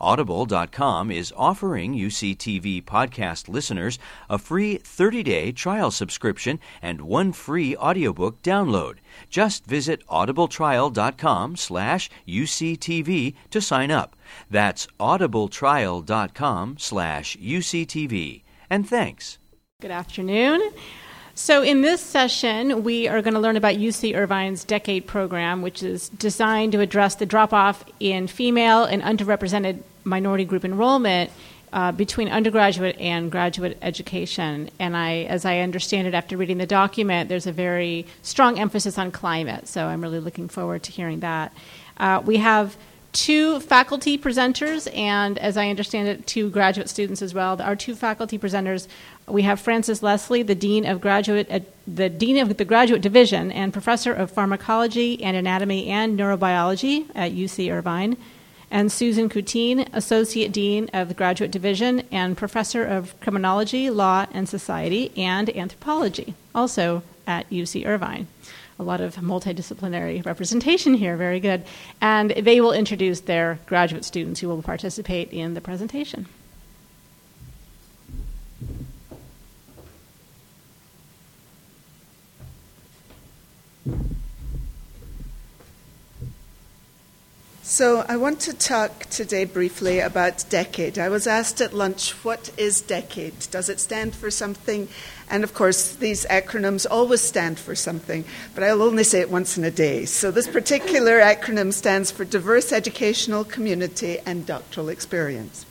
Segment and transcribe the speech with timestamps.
[0.00, 8.42] Audible.com is offering UCTV podcast listeners a free 30-day trial subscription and one free audiobook
[8.42, 8.96] download.
[9.30, 14.16] Just visit audibletrial.com slash UCTV to sign up.
[14.50, 18.42] That's audibletrial.com slash UCTV.
[18.68, 19.38] And thanks.
[19.80, 20.72] Good afternoon.
[21.38, 25.82] So, in this session, we are going to learn about UC Irvine's Decade program, which
[25.82, 31.30] is designed to address the drop off in female and underrepresented minority group enrollment
[31.74, 34.70] uh, between undergraduate and graduate education.
[34.78, 38.96] And I, as I understand it after reading the document, there's a very strong emphasis
[38.96, 39.68] on climate.
[39.68, 41.52] So, I'm really looking forward to hearing that.
[41.98, 42.78] Uh, we have
[43.16, 47.60] two faculty presenters, and as I understand it, two graduate students as well.
[47.60, 48.88] Our two faculty presenters,
[49.26, 53.50] we have Frances Leslie, the dean of graduate, uh, the dean of the graduate division
[53.50, 58.18] and professor of pharmacology and anatomy and neurobiology at UC Irvine,
[58.70, 64.46] and Susan Coutin, associate dean of the graduate division and professor of criminology, law, and
[64.46, 68.26] society and anthropology, also at UC Irvine
[68.78, 71.16] a lot of multidisciplinary representation here.
[71.16, 71.64] Very good.
[72.00, 76.26] And they will introduce their graduate students who will participate in the presentation.
[87.62, 90.98] So, I want to talk today briefly about decade.
[90.98, 93.34] I was asked at lunch, what is decade?
[93.50, 94.88] Does it stand for something?
[95.28, 99.58] And of course, these acronyms always stand for something, but I'll only say it once
[99.58, 100.04] in a day.
[100.04, 105.66] So, this particular acronym stands for Diverse Educational Community and Doctoral Experience.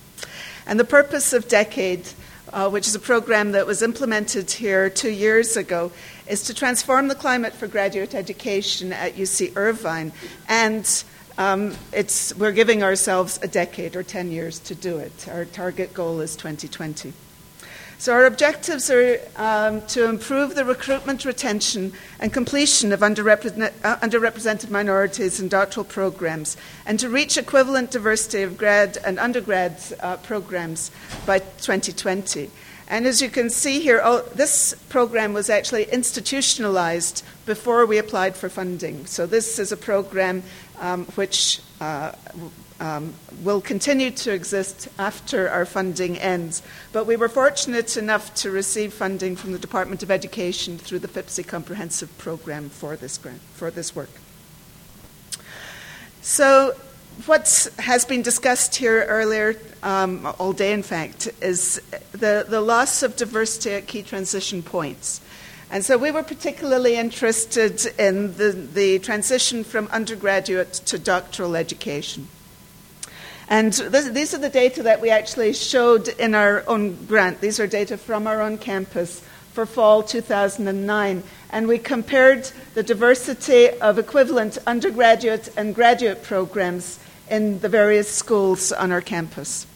[0.67, 2.09] And the purpose of Decade,
[2.51, 5.91] uh, which is a program that was implemented here two years ago,
[6.27, 10.11] is to transform the climate for graduate education at UC Irvine.
[10.49, 11.03] And
[11.37, 11.75] um,
[12.37, 15.27] we're giving ourselves a decade or 10 years to do it.
[15.29, 17.13] Our target goal is 2020.
[17.97, 23.97] So, our objectives are um, to improve the recruitment, retention, and completion of underrepresented, uh,
[23.97, 30.17] underrepresented minorities in doctoral programs, and to reach equivalent diversity of grad and undergrad uh,
[30.17, 30.91] programs
[31.25, 32.51] by 2020.
[32.88, 38.35] And as you can see here, oh, this program was actually institutionalized before we applied
[38.35, 39.05] for funding.
[39.05, 40.44] So, this is a program
[40.79, 42.11] um, which uh,
[42.80, 43.13] um,
[43.44, 46.62] will continue to exist after our funding ends.
[46.91, 51.08] But we were fortunate enough to receive funding from the Department of Education through the
[51.08, 54.09] FIPSE Comprehensive Program for this, grant, for this work.
[56.22, 56.75] So,
[57.28, 61.81] what has been discussed here earlier, um, all day in fact, is
[62.12, 65.22] the, the loss of diversity at key transition points.
[65.72, 72.28] And so we were particularly interested in the, the transition from undergraduate to doctoral education.
[73.47, 77.41] And this, these are the data that we actually showed in our own grant.
[77.41, 79.22] These are data from our own campus
[79.53, 81.23] for fall 2009.
[81.51, 88.72] And we compared the diversity of equivalent undergraduate and graduate programs in the various schools
[88.72, 89.67] on our campus.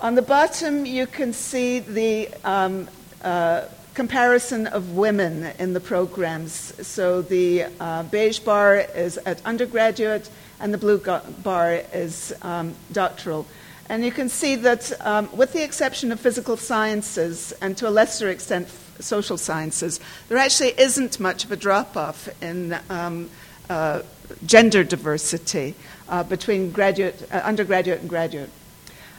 [0.00, 2.88] On the bottom, you can see the um,
[3.22, 6.74] uh, comparison of women in the programs.
[6.86, 10.28] So the uh, beige bar is at undergraduate,
[10.60, 13.46] and the blue bar is um, doctoral.
[13.88, 17.90] And you can see that, um, with the exception of physical sciences and to a
[17.90, 18.68] lesser extent
[18.98, 23.28] social sciences, there actually isn't much of a drop off in um,
[23.68, 24.02] uh,
[24.46, 25.74] gender diversity
[26.08, 28.50] uh, between graduate, uh, undergraduate and graduate.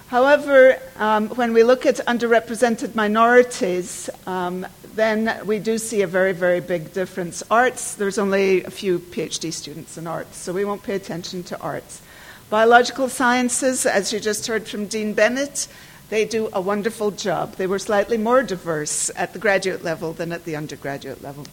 [0.08, 4.66] However, um, when we look at underrepresented minorities, um,
[4.96, 7.44] then we do see a very, very big difference.
[7.50, 11.60] Arts, there's only a few PhD students in arts, so we won't pay attention to
[11.60, 12.02] arts.
[12.50, 15.68] Biological sciences, as you just heard from Dean Bennett,
[16.10, 17.56] they do a wonderful job.
[17.56, 21.48] They were slightly more diverse at the graduate level than at the undergraduate level.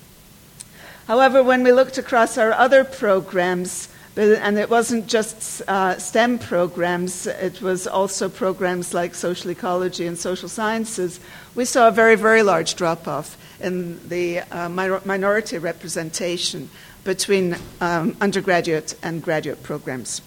[1.09, 7.27] However, when we looked across our other programs, and it wasn't just uh, STEM programs,
[7.27, 11.19] it was also programs like social ecology and social sciences.
[11.55, 16.69] We saw a very, very large drop off in the uh, minority representation
[17.05, 20.21] between um, undergraduate and graduate programs.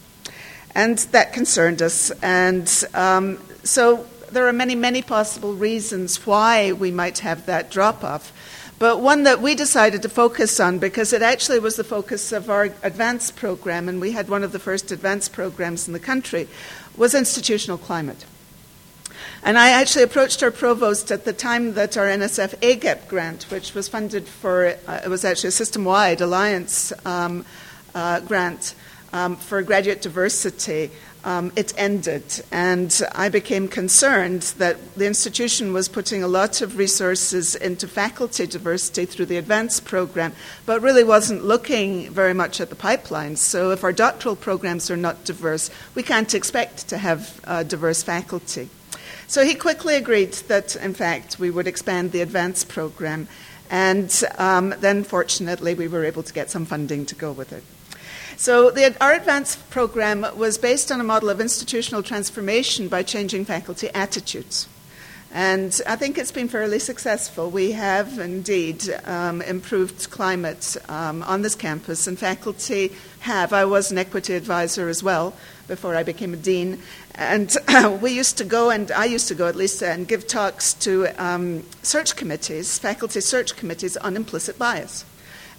[0.73, 2.11] And that concerned us.
[2.21, 8.03] And um, so there are many, many possible reasons why we might have that drop
[8.03, 8.33] off.
[8.77, 12.50] But one that we decided to focus on because it actually was the focus of
[12.50, 16.50] our ADVANCE program, and we had one of the first ADVANCE programs in the country,
[16.98, 18.25] was institutional climate.
[19.44, 23.74] And I actually approached our provost at the time that our NSF AGEP grant, which
[23.74, 27.45] was funded for, uh, it was actually a system wide alliance um,
[27.94, 28.75] uh, grant
[29.13, 30.92] um, for graduate diversity,
[31.25, 32.24] um, it ended.
[32.51, 38.45] And I became concerned that the institution was putting a lot of resources into faculty
[38.45, 40.33] diversity through the ADVANCE program,
[40.66, 43.39] but really wasn't looking very much at the pipelines.
[43.39, 48.04] So if our doctoral programs are not diverse, we can't expect to have uh, diverse
[48.04, 48.69] faculty.
[49.28, 53.28] So he quickly agreed that, in fact, we would expand the ADVANCE program.
[53.71, 57.63] And um, then, fortunately, we were able to get some funding to go with it.
[58.37, 63.45] So, the, our ADVANCE program was based on a model of institutional transformation by changing
[63.45, 64.67] faculty attitudes.
[65.31, 67.49] And I think it's been fairly successful.
[67.49, 72.91] We have indeed um, improved climate um, on this campus, and faculty
[73.21, 73.53] have.
[73.53, 75.33] I was an equity advisor as well
[75.67, 76.81] before I became a dean.
[77.15, 77.55] And
[78.01, 81.07] we used to go, and I used to go at least, and give talks to
[81.17, 85.05] um, search committees, faculty search committees on implicit bias.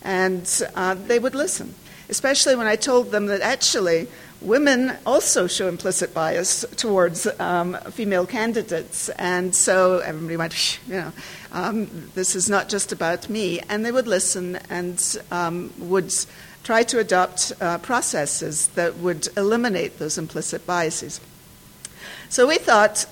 [0.02, 1.74] And uh, they would listen
[2.08, 4.08] especially when I told them that actually
[4.40, 9.08] women also show implicit bias towards um, female candidates.
[9.10, 11.12] And so everybody went, you know,
[11.52, 13.60] um, this is not just about me.
[13.68, 16.14] And they would listen and um, would
[16.62, 21.20] try to adopt uh, processes that would eliminate those implicit biases.
[22.28, 23.06] So we thought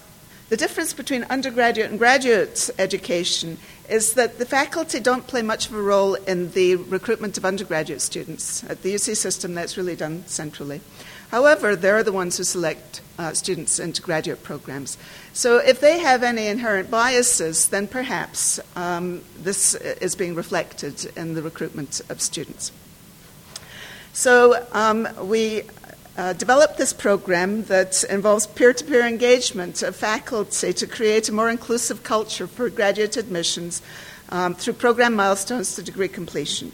[0.48, 3.58] the difference between undergraduate and graduate education
[3.88, 8.00] is that the faculty don't play much of a role in the recruitment of undergraduate
[8.00, 8.64] students.
[8.64, 10.80] At the UC system, that's really done centrally.
[11.30, 14.96] However, they're the ones who select uh, students into graduate programs.
[15.32, 21.34] So if they have any inherent biases, then perhaps um, this is being reflected in
[21.34, 22.72] the recruitment of students.
[24.12, 25.64] So um, we
[26.16, 31.32] uh, developed this program that involves peer to peer engagement of faculty to create a
[31.32, 33.82] more inclusive culture for graduate admissions
[34.28, 36.72] um, through program milestones to degree completion.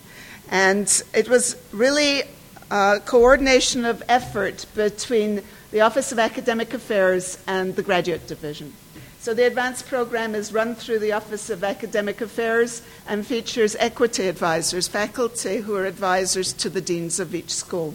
[0.50, 2.22] And it was really
[2.70, 8.72] a coordination of effort between the Office of Academic Affairs and the Graduate Division.
[9.20, 14.28] So the advanced program is run through the Office of Academic Affairs and features equity
[14.28, 17.94] advisors, faculty who are advisors to the deans of each school.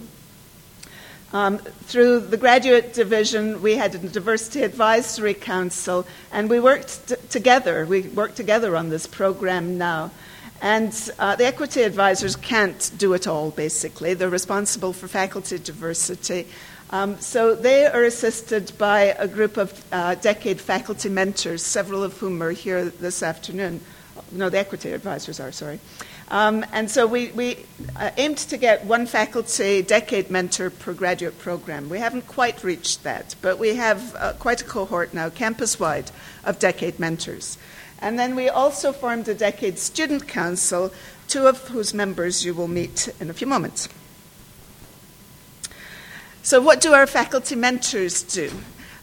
[1.32, 7.16] Um, through the graduate division, we had a diversity advisory council, and we worked t-
[7.30, 7.84] together.
[7.84, 10.12] We work together on this program now.
[10.62, 14.14] And uh, the equity advisors can't do it all, basically.
[14.14, 16.46] They're responsible for faculty diversity.
[16.90, 22.16] Um, so they are assisted by a group of uh, decade faculty mentors, several of
[22.18, 23.80] whom are here this afternoon.
[24.30, 25.80] No, the equity advisors are, sorry.
[26.28, 27.58] Um, and so we, we
[27.94, 31.88] uh, aimed to get one faculty decade mentor per graduate program.
[31.88, 36.10] We haven't quite reached that, but we have uh, quite a cohort now, campus wide,
[36.42, 37.58] of decade mentors.
[38.00, 40.92] And then we also formed a decade student council,
[41.28, 43.88] two of whose members you will meet in a few moments.
[46.42, 48.50] So, what do our faculty mentors do?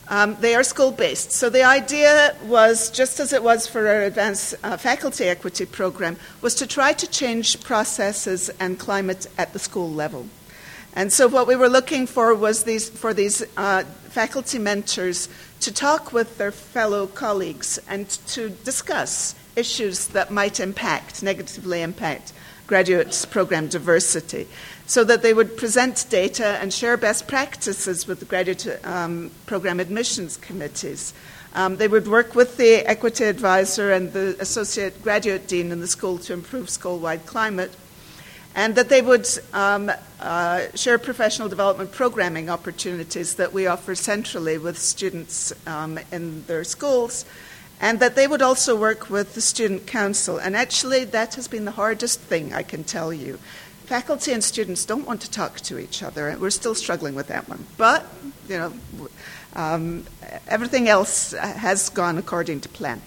[0.09, 1.31] Um, they are school based.
[1.31, 6.17] So the idea was, just as it was for our advanced uh, faculty equity program,
[6.41, 10.27] was to try to change processes and climate at the school level.
[10.95, 15.29] And so what we were looking for was these, for these uh, faculty mentors
[15.61, 22.33] to talk with their fellow colleagues and to discuss issues that might impact, negatively impact
[22.67, 24.47] graduate program diversity
[24.85, 29.79] so that they would present data and share best practices with the graduate um, program
[29.79, 31.13] admissions committees.
[31.55, 35.87] Um, they would work with the equity advisor and the associate graduate dean in the
[35.87, 37.71] school to improve school wide climate,
[38.55, 44.57] and that they would um, uh, share professional development programming opportunities that we offer centrally
[44.57, 47.25] with students um, in their schools.
[47.81, 50.37] And that they would also work with the student council.
[50.37, 53.39] And actually, that has been the hardest thing, I can tell you
[53.85, 57.47] faculty and students don't want to talk to each other, we're still struggling with that
[57.47, 57.65] one.
[57.77, 58.05] But,
[58.49, 58.73] you know,
[59.55, 60.05] um,
[60.47, 63.01] everything else has gone according to plan.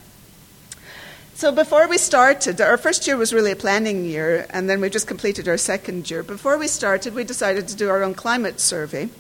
[1.35, 4.89] So before we started, our first year was really a planning year, and then we
[4.89, 6.23] just completed our second year.
[6.23, 9.11] Before we started, we decided to do our own climate survey,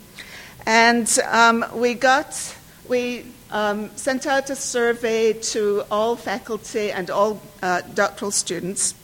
[0.65, 2.57] and um, we got
[2.89, 8.95] we um, sent out a survey to all faculty and all uh, doctoral students.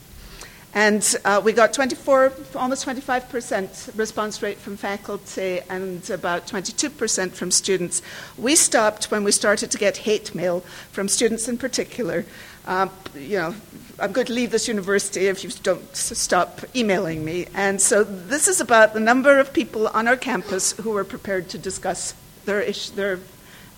[0.75, 7.51] And uh, we got 24, almost 25% response rate from faculty and about 22% from
[7.51, 8.01] students.
[8.39, 10.61] We stopped when we started to get hate mail
[10.91, 12.25] from students in particular.
[12.67, 13.55] Uh, you know,
[13.99, 17.47] I'm going to leave this university if you don't stop emailing me.
[17.55, 21.51] And so this is about the number of people on our campus who are prepared
[21.51, 22.15] to discuss
[22.47, 23.21] their, ish- their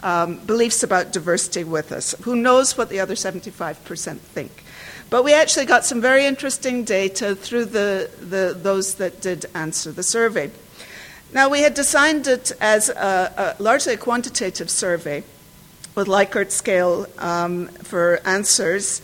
[0.03, 2.15] um, beliefs about diversity with us.
[2.23, 4.64] Who knows what the other 75% think?
[5.15, 9.93] But we actually got some very interesting data through the, the, those that did answer
[9.93, 10.51] the survey.
[11.33, 15.23] Now, we had designed it as a, a largely a quantitative survey
[15.95, 19.03] with Likert scale um, for answers,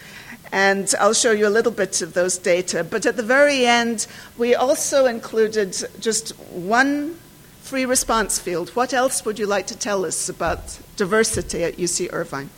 [0.51, 2.83] and I'll show you a little bit of those data.
[2.83, 7.21] But at the very end, we also included just one
[7.61, 8.71] free response field.
[8.71, 12.51] What else would you like to tell us about diversity at UC Irvine?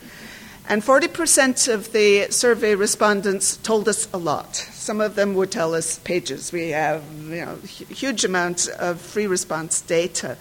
[0.69, 4.55] And 40% of the survey respondents told us a lot.
[4.55, 6.51] Some of them would tell us pages.
[6.51, 10.37] We have you know, huge amounts of free response data.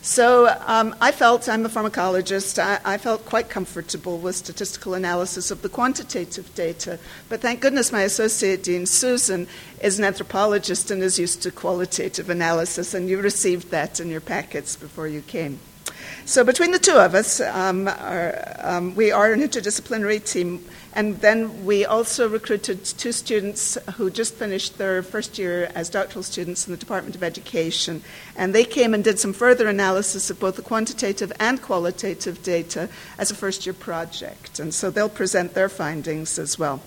[0.00, 5.50] So um, I felt, I'm a pharmacologist, I, I, felt quite comfortable with statistical analysis
[5.50, 7.00] of the quantitative data.
[7.28, 9.48] But thank goodness my associate dean, Susan,
[9.82, 14.20] is an anthropologist and is used to qualitative analysis, and you received that in your
[14.20, 15.58] packets before you came.
[16.28, 21.18] So between the two of us, um, are, um, we are an interdisciplinary team, and
[21.22, 26.66] then we also recruited two students who just finished their first year as doctoral students
[26.66, 28.02] in the Department of Education,
[28.36, 32.90] and they came and did some further analysis of both the quantitative and qualitative data
[33.16, 36.82] as a first year project, and so they'll present their findings as well.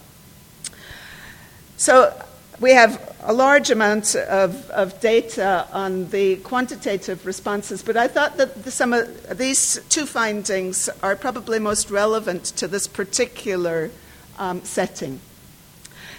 [1.77, 2.13] So
[2.60, 8.38] we have a large amount of, of data on the quantitative responses, but I thought
[8.38, 13.91] that the, some of these two findings are probably most relevant to this particular
[14.38, 15.20] um, setting.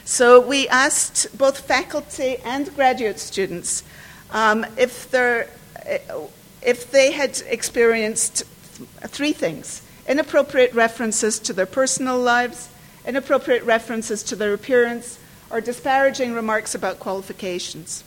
[0.04, 3.84] So we asked both faculty and graduate students
[4.32, 5.12] um, if,
[6.62, 8.44] if they had experienced
[9.08, 12.68] three things inappropriate references to their personal lives,
[13.06, 15.18] inappropriate references to their appearance,
[15.52, 18.02] or disparaging remarks about qualifications.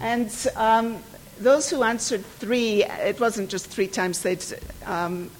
[0.00, 1.02] And um,
[1.40, 4.44] those who answered three, it wasn't just three times they'd
[4.86, 5.30] um,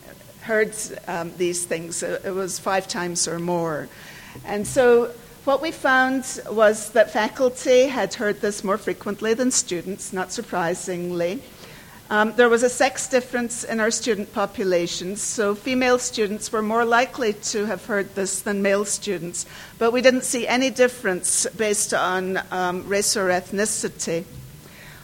[0.41, 0.75] heard
[1.07, 3.89] um, these things, it was five times or more.
[4.45, 5.13] And so
[5.45, 11.43] what we found was that faculty had heard this more frequently than students, not surprisingly.
[12.11, 16.85] Um, there was a sex difference in our student populations, so female students were more
[16.85, 19.47] likely to have heard this than male students,
[19.79, 24.25] but we didn't see any difference based on um, race or ethnicity.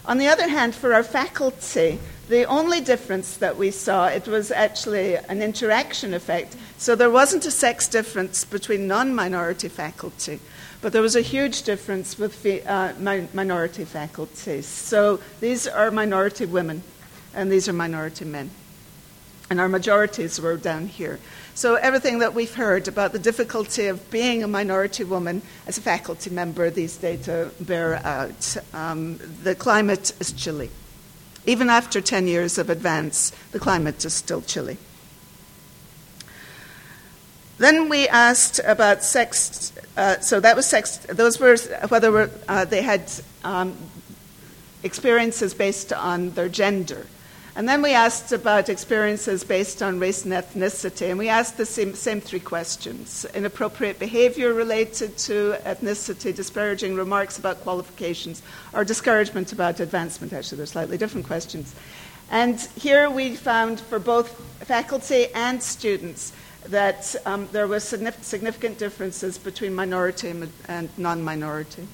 [0.04, 4.50] On the other hand, for our faculty, the only difference that we saw it was
[4.50, 6.54] actually an interaction effect.
[6.80, 10.40] So there wasn't a sex difference between non-minority faculty,
[10.80, 12.94] but there was a huge difference with uh,
[13.34, 14.62] minority faculty.
[14.62, 16.82] So these are minority women,
[17.34, 18.48] and these are minority men.
[19.50, 21.20] And our majorities were down here.
[21.54, 25.82] So everything that we've heard about the difficulty of being a minority woman as a
[25.82, 28.56] faculty member, these data bear out.
[28.72, 30.70] Um, the climate is chilly.
[31.44, 34.78] Even after 10 years of advance, the climate is still chilly.
[37.60, 39.74] Then we asked about sex.
[39.94, 40.96] Uh, so that was sex.
[40.96, 43.12] Those were whether were, uh, they had
[43.44, 43.76] um,
[44.82, 47.06] experiences based on their gender.
[47.54, 51.66] And then we asked about experiences based on race and ethnicity, and we asked the
[51.66, 58.40] same, same, three questions inappropriate behavior related to ethnicity, disparaging remarks about qualifications,
[58.72, 60.32] or discouragement about advancement.
[60.32, 61.74] Actually, they're slightly different questions.
[62.30, 64.30] And here we found for both
[64.64, 66.32] faculty and students
[66.66, 70.32] that um, there were significant differences between minority
[70.68, 71.86] and non minority,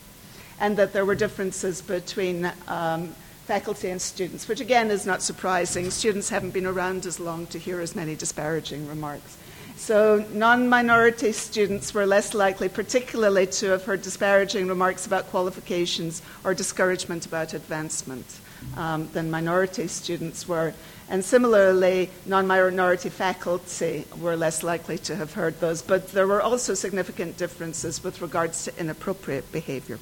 [0.61, 3.15] and that there were differences between um,
[3.47, 5.91] faculty and students, which again is not surprising.
[5.91, 9.39] Students haven't been around as long to hear as many disparaging remarks.
[9.77, 16.23] So, non minority students were less likely, particularly, to have heard disparaging remarks about qualifications
[16.45, 18.41] or discouragement about advancement
[18.77, 20.73] um, than minority students were.
[21.09, 26.43] And similarly, non minority faculty were less likely to have heard those, but there were
[26.43, 29.99] also significant differences with regards to inappropriate behavior.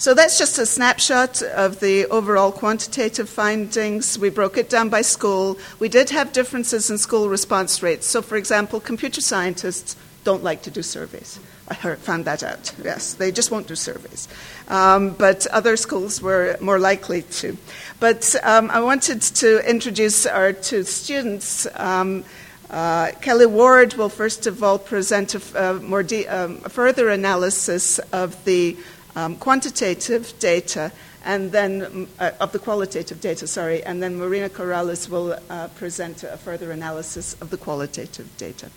[0.00, 4.16] So that's just a snapshot of the overall quantitative findings.
[4.16, 5.58] We broke it down by school.
[5.80, 8.06] We did have differences in school response rates.
[8.06, 11.40] So, for example, computer scientists don't like to do surveys.
[11.66, 12.72] I heard, found that out.
[12.82, 14.28] Yes, they just won't do surveys.
[14.68, 17.56] Um, but other schools were more likely to.
[18.00, 21.66] But um, I wanted to introduce our two students.
[21.74, 22.24] Um,
[22.70, 27.98] uh, Kelly Ward will first of all present a, more de- um, a further analysis
[28.12, 28.76] of the
[29.16, 30.92] um, quantitative data
[31.24, 36.22] and then uh, of the qualitative data, sorry, and then Marina Corrales will uh, present
[36.22, 38.70] a further analysis of the qualitative data.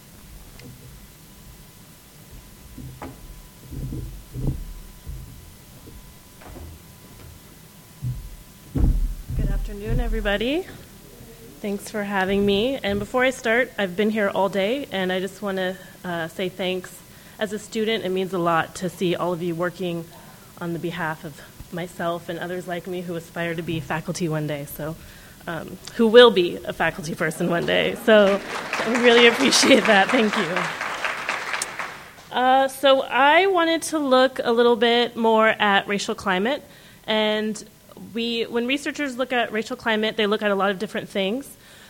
[9.38, 9.50] Good
[9.82, 10.68] afternoon, everybody.
[11.60, 12.78] Thanks for having me.
[12.84, 16.28] And before I start, I've been here all day, and I just want to uh,
[16.28, 16.96] say thanks.
[17.40, 20.06] As a student, it means a lot to see all of you working
[20.60, 21.42] on the behalf of
[21.74, 24.66] myself and others like me who aspire to be faculty one day.
[24.66, 24.96] So,
[25.48, 27.96] um, who will be a faculty person one day.
[28.06, 28.40] So,
[28.86, 30.12] I really appreciate that.
[30.12, 32.38] Thank you.
[32.38, 36.64] Uh, so, I wanted to look a little bit more at racial climate
[37.08, 37.64] and
[38.14, 41.50] we, when researchers look at racial climate, they look at a lot of different things.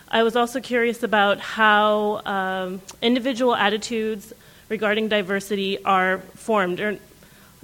[0.09, 4.33] I was also curious about how um, individual attitudes
[4.67, 6.97] regarding diversity are formed, or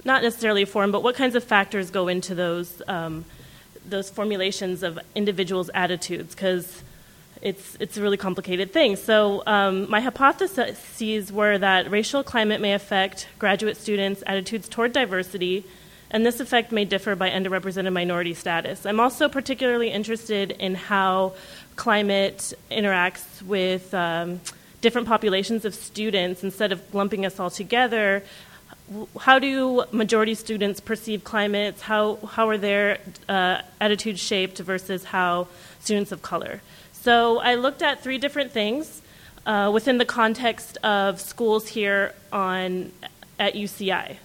[0.04, 3.24] not necessarily formed, but what kinds of factors go into those um,
[3.86, 6.82] those formulations of individuals' attitudes, because
[7.42, 8.96] it's it's a really complicated thing.
[8.96, 15.64] So um, my hypotheses were that racial climate may affect graduate students' attitudes toward diversity
[16.10, 18.86] and this effect may differ by underrepresented minority status.
[18.86, 21.34] I'm also particularly interested in how
[21.76, 24.40] climate interacts with um,
[24.80, 28.22] different populations of students instead of lumping us all together.
[29.20, 31.82] How do majority students perceive climates?
[31.82, 32.98] How, how are their
[33.28, 35.48] uh, attitudes shaped versus how
[35.80, 36.62] students of color?
[36.92, 39.02] So I looked at three different things
[39.46, 42.92] uh, within the context of schools here on,
[43.38, 44.16] at UCI.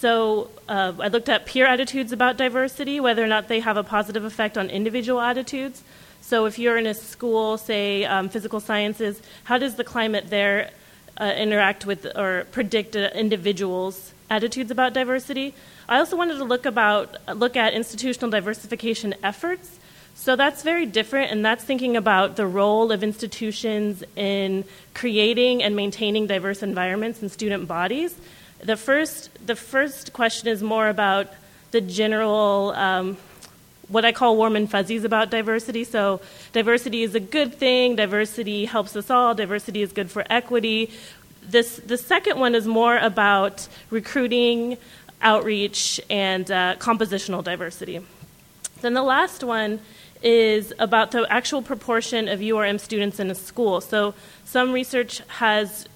[0.00, 3.84] So uh, I looked at peer attitudes about diversity, whether or not they have a
[3.84, 5.82] positive effect on individual attitudes.
[6.22, 10.70] So if you're in a school, say um, physical sciences, how does the climate there
[11.20, 15.52] uh, interact with or predict an individual's attitudes about diversity?
[15.86, 19.78] I also wanted to look about look at institutional diversification efforts.
[20.14, 25.76] So that's very different, and that's thinking about the role of institutions in creating and
[25.76, 28.14] maintaining diverse environments and student bodies.
[28.62, 31.28] The first, the first question is more about
[31.70, 33.16] the general, um,
[33.88, 35.84] what I call warm and fuzzies about diversity.
[35.84, 36.20] So,
[36.52, 40.90] diversity is a good thing, diversity helps us all, diversity is good for equity.
[41.42, 44.76] This, the second one is more about recruiting,
[45.22, 48.00] outreach, and uh, compositional diversity.
[48.82, 49.80] Then the last one
[50.22, 53.80] is about the actual proportion of URM students in a school.
[53.80, 54.12] So,
[54.44, 55.88] some research has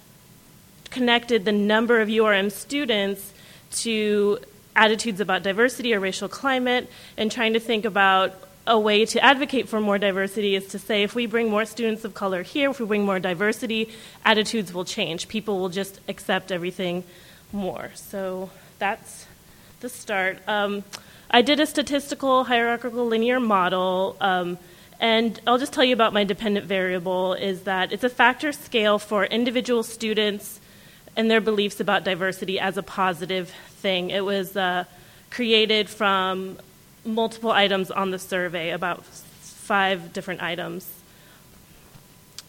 [0.95, 3.33] connected the number of URM students
[3.69, 4.39] to
[4.77, 8.33] attitudes about diversity or racial climate and trying to think about
[8.65, 12.05] a way to advocate for more diversity is to say if we bring more students
[12.05, 13.89] of color here, if we bring more diversity,
[14.23, 15.27] attitudes will change.
[15.27, 17.03] People will just accept everything
[17.51, 17.91] more.
[17.95, 19.27] So that's
[19.81, 20.39] the start.
[20.47, 20.85] Um,
[21.29, 24.15] I did a statistical hierarchical linear model.
[24.21, 24.57] Um,
[25.01, 28.97] and I'll just tell you about my dependent variable is that it's a factor scale
[28.97, 30.61] for individual students
[31.15, 34.09] and their beliefs about diversity as a positive thing.
[34.09, 34.85] It was uh,
[35.29, 36.57] created from
[37.05, 40.89] multiple items on the survey, about five different items.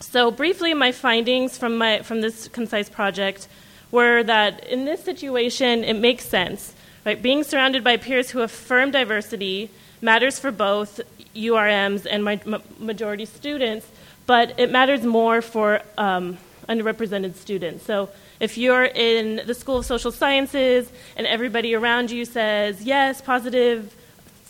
[0.00, 3.48] So, briefly, my findings from, my, from this concise project
[3.90, 6.74] were that in this situation, it makes sense.
[7.04, 7.20] Right?
[7.20, 9.70] Being surrounded by peers who affirm diversity
[10.02, 11.00] matters for both
[11.34, 12.40] URMs and my,
[12.78, 13.86] majority students,
[14.26, 17.84] but it matters more for um, underrepresented students.
[17.84, 23.20] So, if you're in the School of Social Sciences and everybody around you says, yes,
[23.20, 23.94] positive,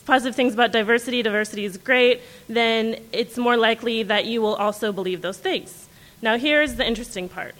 [0.05, 4.91] positive things about diversity, diversity is great, then it's more likely that you will also
[4.91, 5.87] believe those things.
[6.21, 7.55] Now, here's the interesting part.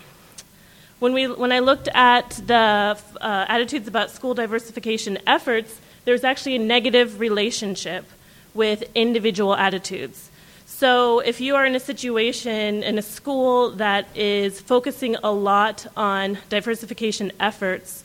[1.00, 6.56] When, we, when I looked at the uh, attitudes about school diversification efforts, there's actually
[6.56, 8.06] a negative relationship
[8.54, 10.32] with individual attitudes.
[10.78, 15.88] So, if you are in a situation in a school that is focusing a lot
[15.98, 18.04] on diversification efforts,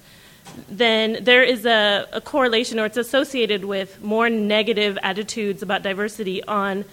[0.70, 6.42] then there is a, a, correlation or it's associated with more negative attitudes about diversity
[6.44, 6.86] on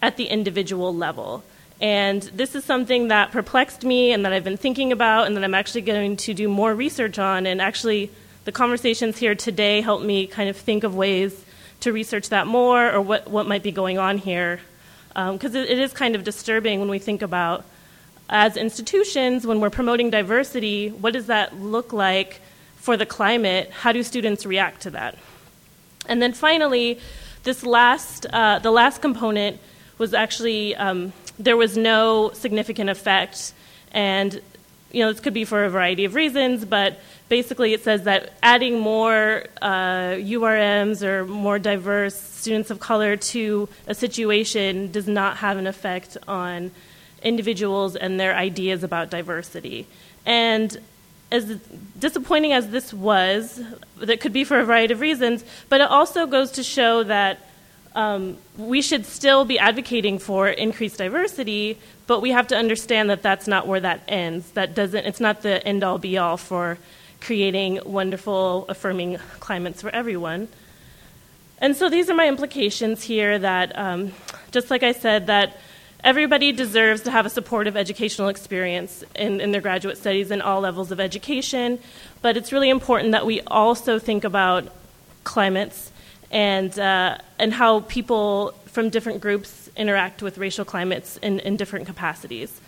[0.00, 1.42] at the individual level.
[1.80, 5.42] And this is something that perplexed me and that I've been thinking about and that
[5.42, 7.46] I'm actually going to do more research on.
[7.46, 8.12] And actually,
[8.44, 11.44] the conversations here today helped me kind of think of ways
[11.80, 14.60] to research that more or what, what might be going on here
[15.10, 17.64] because um, it, it is kind of disturbing when we think about
[18.30, 22.40] as institutions, when we're promoting diversity, what does that look like
[22.76, 23.70] for the climate?
[23.70, 25.18] How do students react to that?
[26.06, 27.00] And then finally,
[27.42, 29.58] this last, uh, the last component
[29.98, 33.52] was actually um, there was no significant effect,
[33.92, 34.40] and
[34.92, 38.32] you know this could be for a variety of reasons, but basically it says that
[38.42, 45.38] adding more uh, URMs or more diverse students of color to a situation does not
[45.38, 46.70] have an effect on
[47.22, 49.86] individuals and their ideas about diversity.
[50.26, 50.76] And
[51.30, 51.44] as
[51.98, 53.62] disappointing as this was,
[53.98, 57.38] that could be for a variety of reasons, but it also goes to show that
[57.94, 61.78] um, we should still be advocating for increased diversity,
[62.10, 64.50] but we have to understand that that's not where that ends.
[64.58, 65.06] That doesn't.
[65.06, 66.76] It's not the end all be all for
[67.20, 70.48] creating wonderful, affirming climates for everyone.
[71.58, 73.38] And so these are my implications here.
[73.38, 74.12] That um,
[74.50, 75.58] just like I said, that
[76.02, 80.62] everybody deserves to have a supportive educational experience in, in their graduate studies in all
[80.62, 81.78] levels of education,
[82.22, 84.64] but it's really important that we also think about
[85.22, 85.92] climates
[86.32, 91.86] and, uh, and how people from different groups interact with racial climates in, in different
[91.86, 92.60] capacities.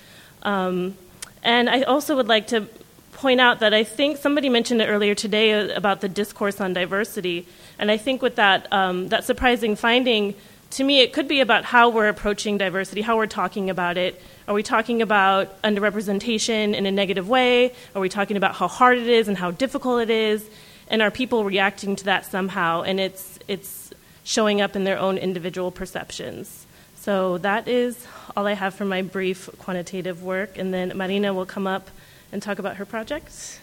[0.42, 0.96] Um,
[1.42, 2.66] and I also would like to
[3.12, 7.46] point out that I think somebody mentioned it earlier today about the discourse on diversity.
[7.78, 10.34] And I think with that, um, that surprising finding,
[10.70, 14.20] to me, it could be about how we're approaching diversity, how we're talking about it.
[14.48, 17.74] Are we talking about underrepresentation in a negative way?
[17.94, 20.48] Are we talking about how hard it is and how difficult it is?
[20.88, 22.82] And are people reacting to that somehow?
[22.82, 23.92] And it's it's
[24.24, 26.61] showing up in their own individual perceptions.
[27.02, 31.44] So that is all I have for my brief quantitative work, and then Marina will
[31.44, 31.90] come up
[32.30, 33.58] and talk about her project.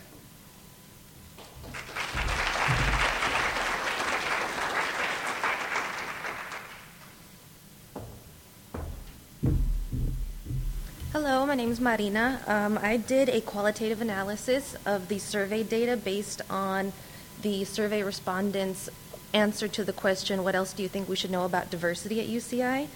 [11.13, 12.41] Hello, my name is Marina.
[12.45, 16.91] Um, I did a qualitative analysis of the survey data based on
[17.41, 18.89] the survey respondents'
[19.33, 22.27] answer to the question, what else do you think we should know about diversity at
[22.27, 22.89] UCI?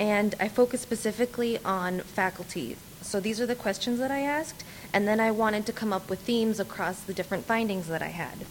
[0.00, 2.76] And I focused specifically on faculty.
[3.02, 6.08] So these are the questions that I asked, and then I wanted to come up
[6.08, 8.46] with themes across the different findings that I had.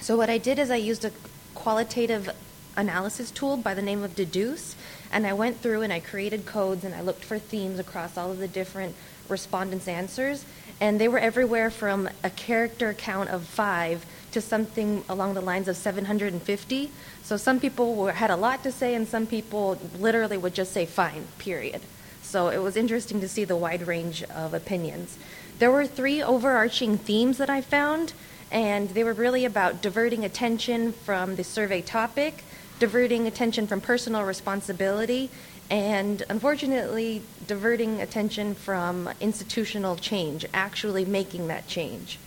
[0.00, 1.12] So what I did is I used a
[1.54, 2.28] qualitative
[2.76, 4.74] analysis tool by the name of Dedoose,
[5.12, 8.32] and I went through and I created codes and I looked for themes across all
[8.32, 8.96] of the different
[9.28, 10.44] respondents' answers,
[10.80, 15.68] and they were everywhere from a character count of five to something along the lines
[15.68, 16.90] of 750.
[17.22, 20.72] So some people were, had a lot to say, and some people literally would just
[20.72, 21.80] say fine, period.
[22.22, 25.18] So it was interesting to see the wide range of opinions.
[25.58, 28.12] There were three overarching themes that I found,
[28.50, 32.44] and they were really about diverting attention from the survey topic,
[32.78, 35.30] diverting attention from personal responsibility,
[35.70, 42.18] and unfortunately, diverting attention from institutional change, actually making that change.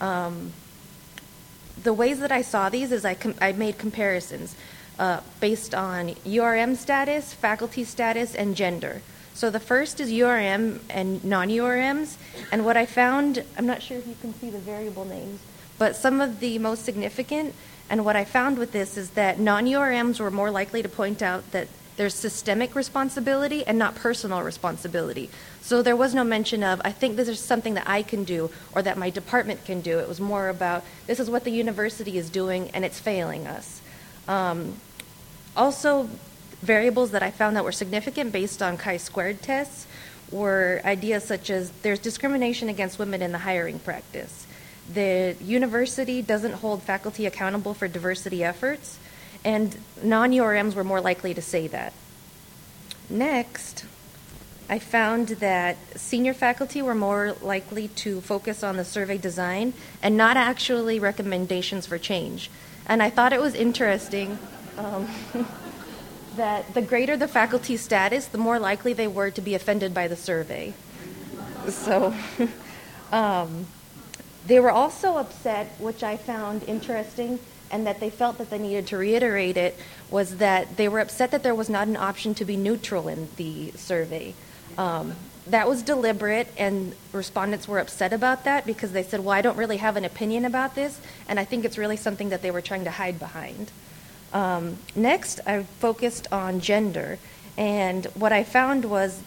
[0.00, 0.52] Um,
[1.82, 4.56] the ways that I saw these is I, com- I made comparisons
[4.98, 9.02] uh, based on URM status, faculty status, and gender.
[9.34, 12.16] So the first is URM and non URMs.
[12.50, 15.40] And what I found, I'm not sure if you can see the variable names,
[15.78, 17.54] but some of the most significant,
[17.88, 21.22] and what I found with this is that non URMs were more likely to point
[21.22, 25.30] out that there's systemic responsibility and not personal responsibility.
[25.68, 28.50] So there was no mention of, I think this is something that I can do
[28.74, 29.98] or that my department can do.
[29.98, 33.82] It was more about, this is what the university is doing and it's failing us.
[34.26, 34.76] Um,
[35.54, 36.08] also,
[36.62, 39.86] variables that I found that were significant based on chi squared tests
[40.30, 44.46] were ideas such as there's discrimination against women in the hiring practice.
[44.90, 48.98] The university doesn't hold faculty accountable for diversity efforts
[49.44, 51.92] and non URMs were more likely to say that.
[53.10, 53.84] Next,
[54.70, 60.16] I found that senior faculty were more likely to focus on the survey design and
[60.16, 62.50] not actually recommendations for change.
[62.86, 64.38] And I thought it was interesting
[64.76, 65.08] um,
[66.36, 70.06] that the greater the faculty status, the more likely they were to be offended by
[70.06, 70.74] the survey.
[71.68, 72.14] So
[73.12, 73.66] um,
[74.46, 77.38] they were also upset, which I found interesting,
[77.70, 79.78] and that they felt that they needed to reiterate it
[80.10, 83.28] was that they were upset that there was not an option to be neutral in
[83.36, 84.34] the survey.
[84.78, 85.16] Um,
[85.48, 89.56] that was deliberate, and respondents were upset about that because they said, Well, I don't
[89.56, 92.60] really have an opinion about this, and I think it's really something that they were
[92.60, 93.72] trying to hide behind.
[94.32, 97.18] Um, next, I focused on gender,
[97.56, 99.20] and what I found was,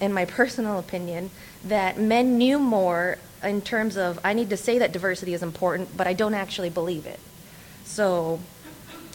[0.00, 1.30] in my personal opinion,
[1.64, 5.96] that men knew more in terms of I need to say that diversity is important,
[5.96, 7.20] but I don't actually believe it.
[7.84, 8.40] So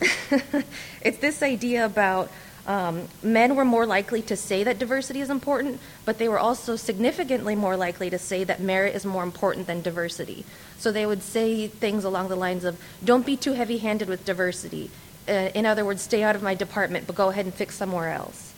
[1.02, 2.32] it's this idea about
[2.67, 6.76] Um, men were more likely to say that diversity is important, but they were also
[6.76, 10.45] significantly more likely to say that merit is more important than diversity.
[10.78, 14.26] So they would say things along the lines of, don't be too heavy handed with
[14.26, 14.91] diversity.
[15.28, 18.12] Uh, in other words, stay out of my department, but go ahead and fix somewhere
[18.12, 18.54] else.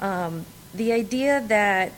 [0.00, 1.92] Um, the idea that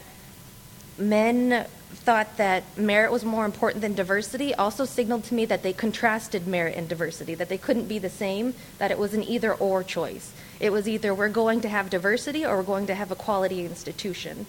[0.99, 5.73] men thought that merit was more important than diversity also signaled to me that they
[5.73, 9.55] contrasted merit and diversity, that they couldn't be the same, that it was an either
[9.55, 10.33] or choice.
[10.65, 13.67] It was either we're going to have diversity or we're going to have a quality
[13.67, 14.47] institution.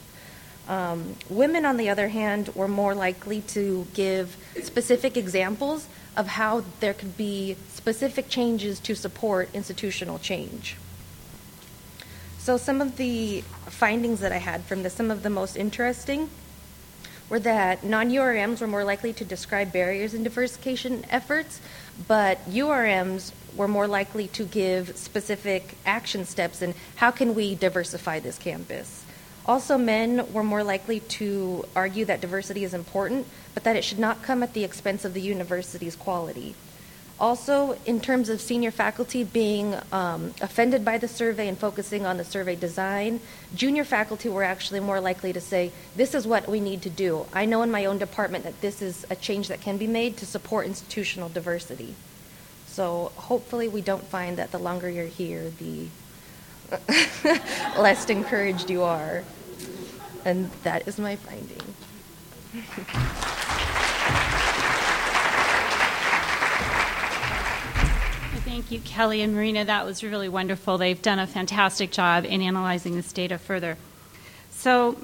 [0.66, 6.64] Um, women, on the other hand, were more likely to give specific examples of how
[6.80, 10.78] there could be specific changes to support institutional change.
[12.38, 16.30] So, some of the findings that I had from this, some of the most interesting
[17.30, 21.60] were that non URMs were more likely to describe barriers in diversification efforts,
[22.08, 28.20] but URMs were more likely to give specific action steps and how can we diversify
[28.20, 29.04] this campus.
[29.46, 34.00] Also, men were more likely to argue that diversity is important, but that it should
[34.00, 36.56] not come at the expense of the university's quality.
[37.18, 42.18] Also, in terms of senior faculty being um, offended by the survey and focusing on
[42.18, 43.22] the survey design,
[43.56, 47.26] junior faculty were actually more likely to say, This is what we need to do.
[47.34, 50.18] I know in my own department that this is a change that can be made
[50.18, 51.96] to support institutional diversity.
[52.68, 55.88] So, hopefully, we don't find that the longer you're here, the
[57.78, 59.24] less encouraged you are.
[60.26, 61.62] And that is my finding.
[68.56, 69.66] Thank you, Kelly and Marina.
[69.66, 70.78] That was really wonderful.
[70.78, 73.76] They've done a fantastic job in analyzing this data further.
[74.52, 74.96] So,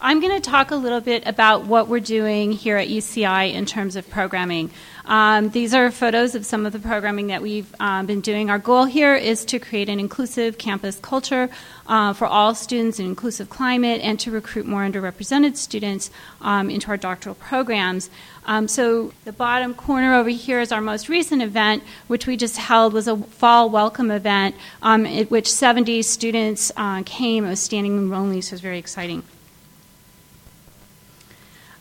[0.00, 3.64] I'm going to talk a little bit about what we're doing here at UCI in
[3.64, 4.70] terms of programming.
[5.06, 8.50] Um, these are photos of some of the programming that we've um, been doing.
[8.50, 11.48] Our goal here is to create an inclusive campus culture
[11.86, 16.88] uh, for all students, an inclusive climate, and to recruit more underrepresented students um, into
[16.88, 18.10] our doctoral programs.
[18.46, 22.56] Um, so the bottom corner over here is our most recent event, which we just
[22.56, 27.44] held was a fall welcome event um, at which 70 students uh, came.
[27.44, 29.22] It was standing room only, so it was very exciting.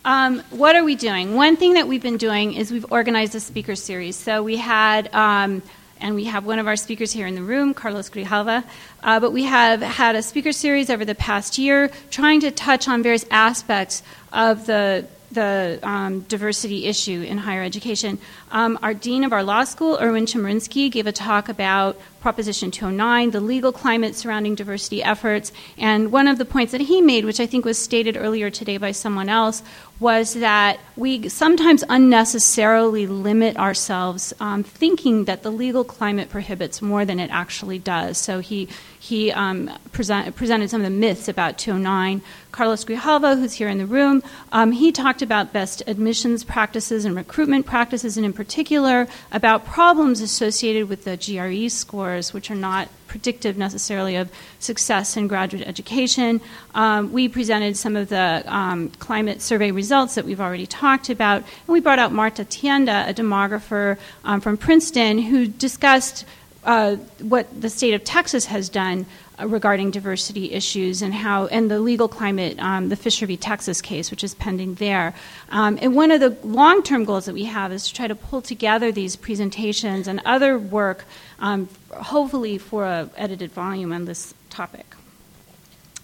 [0.06, 1.36] Um, what are we doing?
[1.36, 4.18] One thing that we've been doing is we've organized a speaker series.
[4.18, 5.62] So we had, um,
[6.02, 8.66] and we have one of our speakers here in the room, Carlos Grijalva,
[9.02, 12.90] uh, but we have had a speaker series over the past year trying to touch
[12.90, 18.20] on various aspects of the the um, diversity issue in higher education.
[18.54, 23.32] Um, our dean of our law school, Erwin Chemerinsky, gave a talk about Proposition 209,
[23.32, 25.52] the legal climate surrounding diversity efforts.
[25.78, 28.78] And one of the points that he made, which I think was stated earlier today
[28.78, 29.64] by someone else,
[30.00, 37.06] was that we sometimes unnecessarily limit ourselves um, thinking that the legal climate prohibits more
[37.06, 38.18] than it actually does.
[38.18, 42.22] So he, he um, present, presented some of the myths about 209.
[42.52, 47.16] Carlos Grijalva, who's here in the room, um, he talked about best admissions practices and
[47.16, 52.90] recruitment practices, and in particular about problems associated with the GRE scores, which are not
[53.08, 54.30] predictive necessarily of
[54.60, 56.42] success in graduate education.
[56.76, 61.38] Um, we presented some of the um, climate survey results that we've already talked about,
[61.38, 66.26] and we brought out Marta Tienda, a demographer um, from Princeton, who discussed
[66.66, 69.06] uh, what the state of Texas has done
[69.40, 73.38] regarding diversity issues and how and the legal climate, um, the Fisher v.
[73.38, 75.14] Texas case, which is pending there.
[75.50, 78.42] Um, and one of the long-term goals that we have is to try to pull
[78.42, 81.06] together these presentations and other work,
[81.40, 84.93] um, hopefully for a edited volume on this topic.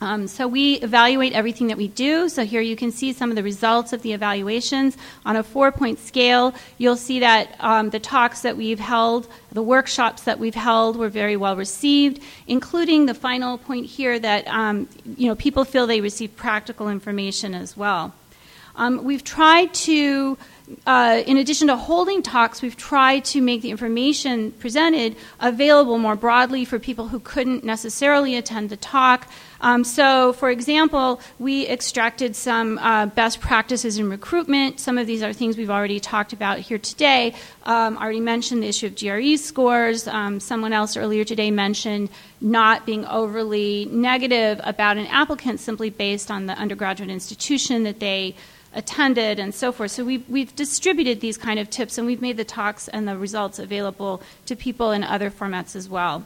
[0.02, 2.30] Um, so we evaluate everything that we do.
[2.30, 6.00] So here you can see some of the results of the evaluations on a four-point
[6.00, 6.54] scale.
[6.78, 11.10] You'll see that um, the talks that we've held, the workshops that we've held, were
[11.10, 16.02] very well received, including the final point here that um, you know people feel they
[16.02, 18.14] receive practical information as well.
[18.76, 20.38] Um, we've tried to
[20.86, 26.16] uh, in addition to holding talks, we've tried to make the information presented available more
[26.16, 29.28] broadly for people who couldn't necessarily attend the talk.
[29.62, 34.80] Um, so, for example, we extracted some uh, best practices in recruitment.
[34.80, 37.34] Some of these are things we've already talked about here today.
[37.64, 40.08] Um, I already mentioned the issue of GRE scores.
[40.08, 42.10] Um, someone else earlier today mentioned
[42.42, 48.36] not being overly negative about an applicant simply based on the undergraduate institution that they
[48.74, 49.92] attended and so forth.
[49.92, 53.18] So we've, we've distributed these kind of tips and we've made the talks and the
[53.18, 56.26] results available to people in other formats as well.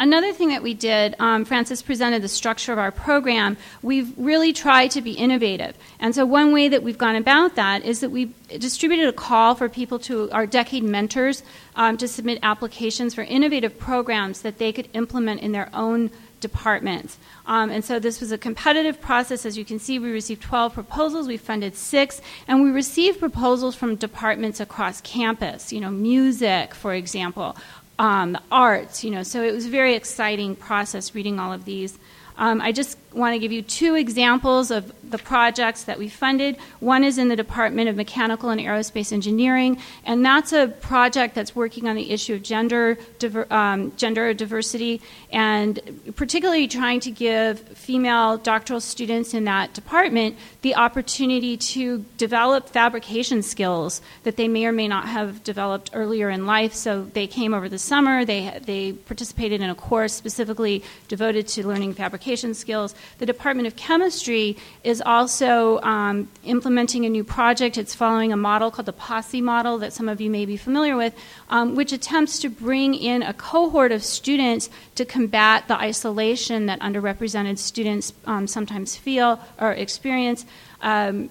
[0.00, 3.58] Another thing that we did, um, Frances presented the structure of our program.
[3.82, 5.76] We've really tried to be innovative.
[5.98, 9.54] And so, one way that we've gone about that is that we've distributed a call
[9.54, 11.42] for people to our decade mentors
[11.76, 17.18] um, to submit applications for innovative programs that they could implement in their own departments.
[17.46, 19.46] Um, and so this was a competitive process.
[19.46, 23.76] As you can see, we received 12 proposals, we funded six, and we received proposals
[23.76, 27.56] from departments across campus, you know, music, for example,
[27.98, 29.22] um, the arts, you know.
[29.22, 31.98] So it was a very exciting process reading all of these.
[32.38, 36.56] Um, I just want to give you two examples of the projects that we funded.
[36.78, 41.56] One is in the Department of Mechanical and Aerospace Engineering, and that's a project that's
[41.56, 45.00] working on the issue of gender diver, um, gender diversity,
[45.32, 45.80] and
[46.14, 53.42] particularly trying to give female doctoral students in that department the opportunity to develop fabrication
[53.42, 56.74] skills that they may or may not have developed earlier in life.
[56.74, 58.24] So they came over the summer.
[58.24, 63.76] They they participated in a course specifically devoted to learning fabrication skills the Department of
[63.76, 67.78] Chemistry is also um, implementing a new project.
[67.78, 70.96] It's following a model called the POSSE model that some of you may be familiar
[70.96, 71.14] with,
[71.48, 76.80] um, which attempts to bring in a cohort of students to combat the isolation that
[76.80, 80.46] underrepresented students um, sometimes feel or experience.
[80.82, 81.30] Um,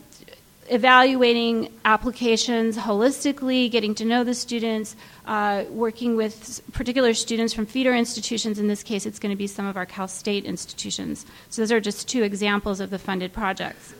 [0.69, 7.93] evaluating applications holistically, getting to know the students, uh, working with particular students from feeder
[7.93, 8.59] institutions.
[8.59, 11.25] In this case, it's going to be some of our Cal State institutions.
[11.49, 13.93] So, those are just two examples of the funded projects.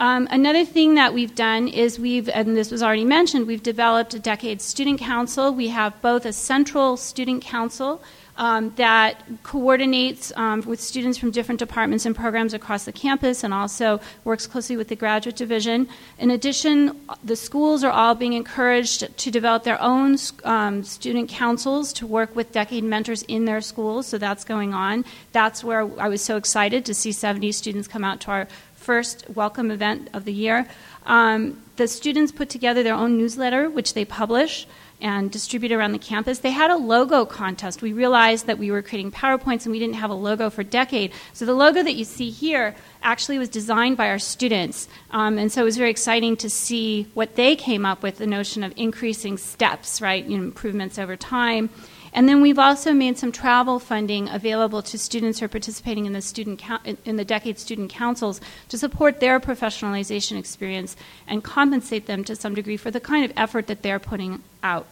[0.00, 4.14] Um, another thing that we've done is we've, and this was already mentioned, we've developed
[4.14, 5.54] a Decade Student Council.
[5.54, 8.02] We have both a central student council
[8.36, 13.52] um, that coordinates um, with students from different departments and programs across the campus and
[13.52, 15.88] also works closely with the graduate division.
[16.18, 21.92] In addition, the schools are all being encouraged to develop their own um, student councils
[21.94, 25.04] to work with decade mentors in their schools, so that's going on.
[25.32, 29.24] That's where I was so excited to see 70 students come out to our first
[29.34, 30.66] welcome event of the year.
[31.06, 34.66] Um, the students put together their own newsletter, which they publish
[35.02, 36.38] and distribute around the campus.
[36.38, 37.82] They had a logo contest.
[37.82, 40.64] We realized that we were creating PowerPoints and we didn't have a logo for a
[40.64, 41.12] Decade.
[41.32, 44.88] So the logo that you see here actually was designed by our students.
[45.10, 48.26] Um, and so it was very exciting to see what they came up with the
[48.26, 50.24] notion of increasing steps, right?
[50.24, 51.68] You know, improvements over time.
[52.14, 56.12] And then we've also made some travel funding available to students who are participating in
[56.12, 56.62] the student
[57.04, 60.94] in the decade student councils to support their professionalization experience
[61.26, 64.86] and compensate them to some degree for the kind of effort that they're putting out.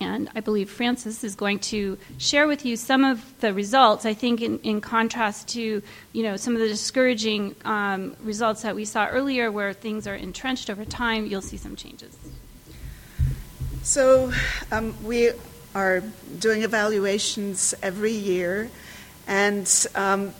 [0.00, 4.04] And I believe Frances is going to share with you some of the results.
[4.04, 5.80] I think, in, in contrast to
[6.12, 10.16] you know some of the discouraging um, results that we saw earlier, where things are
[10.16, 12.16] entrenched over time, you'll see some changes.
[13.84, 14.32] So
[14.72, 15.32] um, we
[15.74, 16.02] are
[16.38, 18.70] doing evaluations every year,
[19.26, 20.32] and um,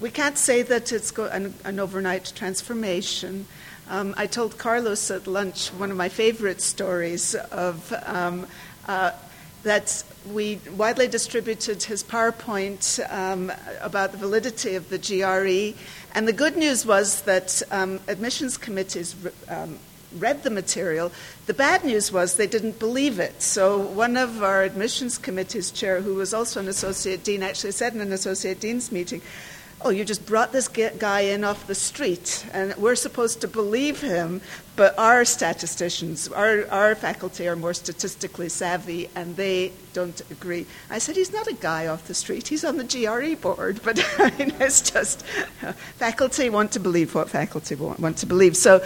[0.00, 3.46] we can't say that it's go- an, an, overnight transformation.
[3.88, 8.46] Um, I told Carlos at lunch one of my favorite stories of um,
[8.86, 9.12] uh,
[9.62, 15.74] that we widely distributed his PowerPoint um, about the validity of the GRE,
[16.14, 19.16] and the good news was that um, admissions committees
[20.18, 21.12] read the material.
[21.46, 23.42] The bad news was they didn't believe it.
[23.42, 27.94] So one of our admissions committee's chair, who was also an associate dean, actually said
[27.94, 29.20] in an associate dean's meeting,
[29.82, 34.00] "Oh, you just brought this guy in off the street, and we're supposed to believe
[34.00, 34.40] him,
[34.76, 40.98] but our statisticians, our, our faculty are more statistically savvy, and they don't agree." I
[40.98, 42.48] said, "He's not a guy off the street.
[42.48, 45.22] He's on the GRE board, but I mean, it's just
[45.62, 48.80] uh, faculty want to believe what faculty want, want to believe." So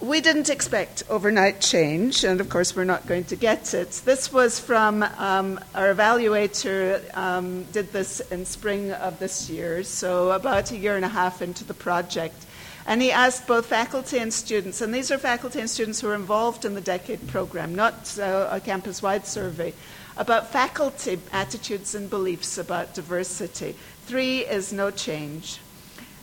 [0.00, 3.90] we didn't expect overnight change, and of course, we're not going to get it.
[4.04, 10.30] This was from um, our evaluator, um, did this in spring of this year, so
[10.30, 12.46] about a year and a half into the project.
[12.86, 16.14] And he asked both faculty and students, and these are faculty and students who are
[16.14, 19.74] involved in the Decade program, not uh, a campus wide survey,
[20.16, 23.76] about faculty attitudes and beliefs about diversity.
[24.06, 25.60] Three is no change.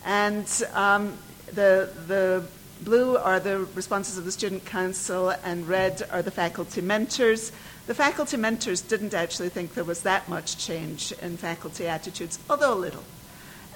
[0.04, 1.18] And um,
[1.54, 2.44] the, the
[2.82, 7.52] Blue are the responses of the Student Council, and red are the faculty mentors.
[7.88, 12.74] The faculty mentors didn't actually think there was that much change in faculty attitudes, although
[12.74, 13.04] a little.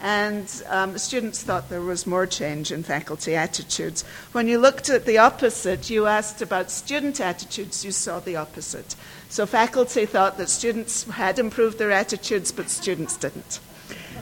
[0.02, 4.04] And um, students thought there was more change in faculty attitudes.
[4.32, 8.96] When you looked at the opposite, you asked about student attitudes, you saw the opposite.
[9.30, 13.60] So faculty thought that students had improved their attitudes, but students didn't.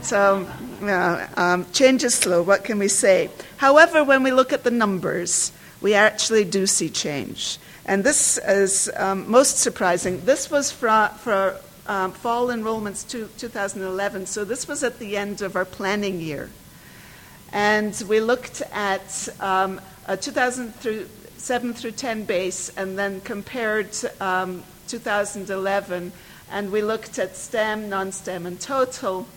[0.01, 0.47] So,
[1.35, 3.29] um, change is slow, what can we say?
[3.58, 7.58] However, when we look at the numbers, we actually do see change.
[7.85, 10.21] And this is um, most surprising.
[10.25, 15.41] This was for, for um, fall enrollments to 2011, so this was at the end
[15.41, 16.50] of our planning year.
[17.52, 26.12] And we looked at um, a 2007 through 10 base and then compared um, 2011,
[26.52, 29.27] and we looked at STEM, non STEM, and total.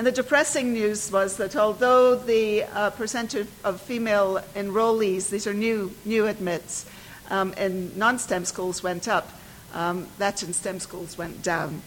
[0.00, 5.52] And the depressing news was that although the uh, percentage of female enrollees, these are
[5.52, 6.86] new, new admits,
[7.28, 9.30] um, in non STEM schools went up,
[9.74, 11.82] um, that in STEM schools went down.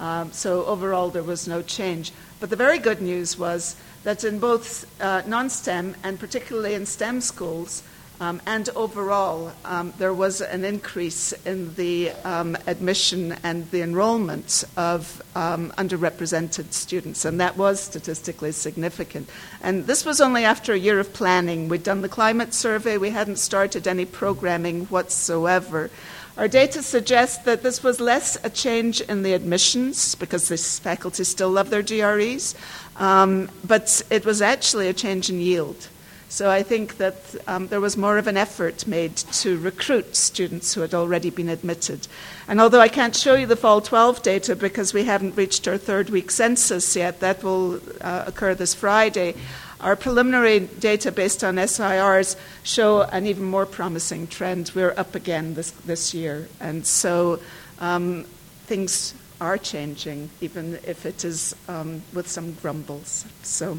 [0.00, 2.10] Um, so overall, there was no change.
[2.40, 6.84] But the very good news was that in both uh, non STEM and particularly in
[6.84, 7.84] STEM schools,
[8.22, 14.62] um, and overall, um, there was an increase in the um, admission and the enrollment
[14.76, 19.28] of um, underrepresented students, and that was statistically significant.
[19.60, 21.68] And this was only after a year of planning.
[21.68, 25.90] We'd done the climate survey, we hadn't started any programming whatsoever.
[26.36, 31.24] Our data suggests that this was less a change in the admissions because the faculty
[31.24, 32.54] still love their GREs,
[32.98, 35.88] um, but it was actually a change in yield.
[36.32, 37.14] So I think that
[37.46, 41.50] um, there was more of an effort made to recruit students who had already been
[41.50, 42.08] admitted.
[42.48, 45.76] And although I can't show you the fall 12 data because we haven't reached our
[45.76, 49.34] third week census yet, that will uh, occur this Friday.
[49.82, 54.72] Our preliminary data based on SIRs show an even more promising trend.
[54.74, 56.48] We're up again this, this year.
[56.60, 57.40] And so
[57.78, 58.24] um,
[58.64, 59.12] things
[59.42, 63.26] are changing, even if it is um, with some grumbles.
[63.42, 63.76] So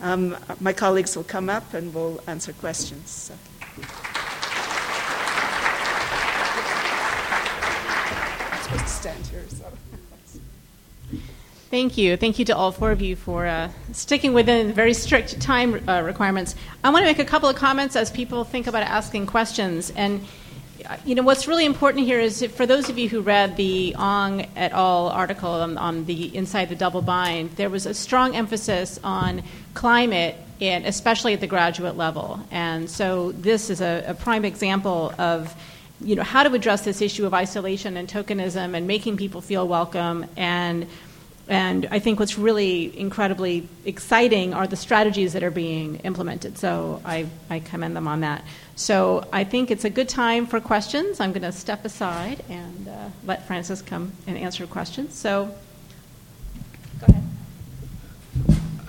[0.00, 3.10] um, my colleagues will come up and we'll answer questions.
[3.10, 3.34] So.
[8.62, 9.72] Supposed to stand here, so.
[11.68, 12.16] Thank you.
[12.16, 16.00] Thank you to all four of you for uh, sticking within very strict time uh,
[16.02, 16.54] requirements.
[16.84, 19.90] I want to make a couple of comments as people think about asking questions.
[19.96, 20.24] And
[21.04, 24.46] you know, what's really important here is for those of you who read the Ong
[24.56, 25.08] et al.
[25.08, 29.42] article on, on, the Inside the Double Bind, there was a strong emphasis on
[29.74, 32.40] climate, and especially at the graduate level.
[32.50, 35.54] And so this is a, a prime example of
[36.00, 39.66] you know how to address this issue of isolation and tokenism and making people feel
[39.66, 40.86] welcome and
[41.48, 46.58] and I think what's really incredibly exciting are the strategies that are being implemented.
[46.58, 48.44] So I, I commend them on that.
[48.74, 51.20] So I think it's a good time for questions.
[51.20, 55.14] I'm going to step aside and uh, let Frances come and answer questions.
[55.14, 55.54] So
[56.98, 57.22] go ahead.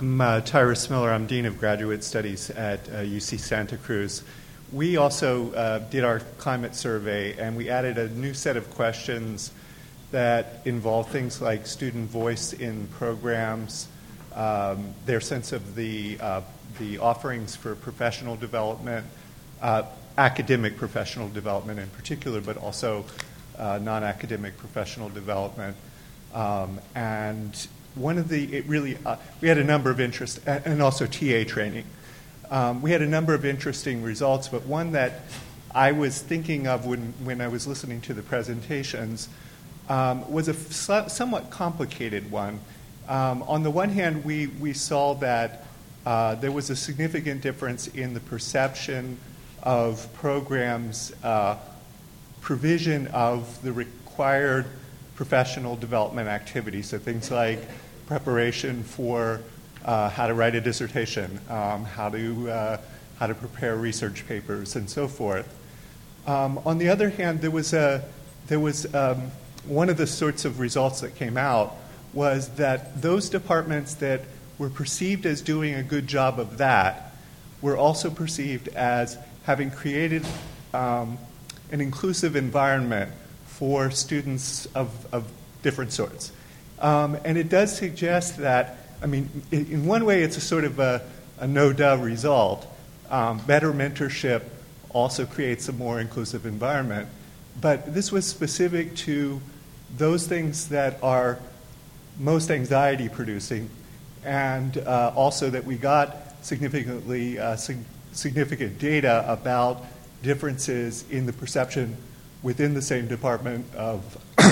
[0.00, 1.12] I'm uh, Tyrus Miller.
[1.12, 4.24] I'm Dean of Graduate Studies at uh, UC Santa Cruz.
[4.72, 9.52] We also uh, did our climate survey and we added a new set of questions
[10.10, 13.88] that involve things like student voice in programs,
[14.34, 16.40] um, their sense of the, uh,
[16.78, 19.06] the offerings for professional development,
[19.60, 19.82] uh,
[20.16, 23.04] academic professional development in particular, but also
[23.58, 25.76] uh, non academic professional development.
[26.32, 30.80] Um, and one of the, it really, uh, we had a number of interest, and
[30.80, 31.84] also TA training.
[32.50, 35.20] Um, we had a number of interesting results, but one that
[35.74, 39.28] I was thinking of when, when I was listening to the presentations
[39.88, 40.54] um, was a
[41.08, 42.60] somewhat complicated one.
[43.08, 45.64] Um, on the one hand, we, we saw that
[46.04, 49.18] uh, there was a significant difference in the perception
[49.62, 51.56] of programs' uh,
[52.40, 54.66] provision of the required
[55.16, 56.88] professional development activities.
[56.88, 57.58] So things like
[58.06, 59.40] preparation for
[59.84, 62.80] uh, how to write a dissertation, um, how to uh,
[63.18, 65.48] how to prepare research papers, and so forth.
[66.26, 68.04] Um, on the other hand, there was a
[68.46, 69.30] there was um,
[69.64, 71.74] one of the sorts of results that came out
[72.12, 74.22] was that those departments that
[74.58, 77.12] were perceived as doing a good job of that
[77.60, 80.24] were also perceived as having created
[80.74, 81.18] um,
[81.70, 83.10] an inclusive environment
[83.46, 85.30] for students of, of
[85.62, 86.32] different sorts.
[86.80, 90.78] Um, and it does suggest that, I mean, in, one way, it's a sort of
[90.78, 91.02] a,
[91.38, 92.66] a no duh result.
[93.10, 94.42] Um, better mentorship
[94.90, 97.08] also creates a more inclusive environment.
[97.60, 99.40] But this was specific to
[99.96, 101.38] those things that are
[102.18, 103.70] most anxiety producing,
[104.24, 109.84] and uh, also that we got significantly uh, sig- significant data about
[110.22, 111.96] differences in the perception
[112.42, 114.18] within the same department of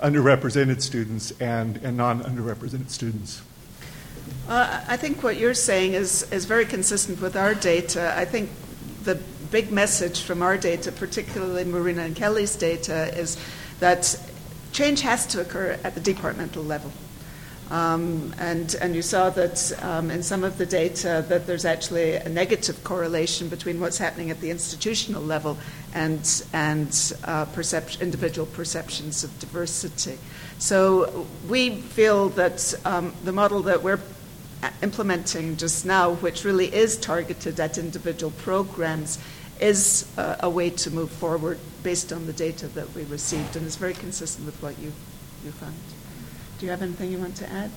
[0.00, 3.42] underrepresented students and, and non underrepresented students.
[4.48, 8.14] Uh, I think what you're saying is, is very consistent with our data.
[8.16, 8.50] I think
[9.04, 9.20] the
[9.52, 13.36] big message from our data, particularly Marina and Kelly's data, is
[13.80, 14.18] that
[14.72, 16.90] change has to occur at the departmental level.
[17.70, 22.14] Um, and, and you saw that um, in some of the data that there's actually
[22.14, 25.58] a negative correlation between what's happening at the institutional level
[25.94, 26.88] and, and
[27.24, 30.18] uh, percep- individual perceptions of diversity.
[30.58, 34.00] So we feel that um, the model that we're
[34.82, 39.18] implementing just now, which really is targeted at individual programs,
[39.62, 43.66] is uh, a way to move forward based on the data that we received and
[43.66, 44.92] is very consistent with what you,
[45.44, 45.74] you found.
[46.58, 47.70] Do you have anything you want to add?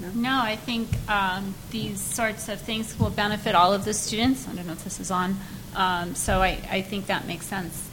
[0.00, 4.48] No, no I think um, these sorts of things will benefit all of the students.
[4.48, 5.36] I don't know if this is on.
[5.74, 7.88] Um, so I, I think that makes sense.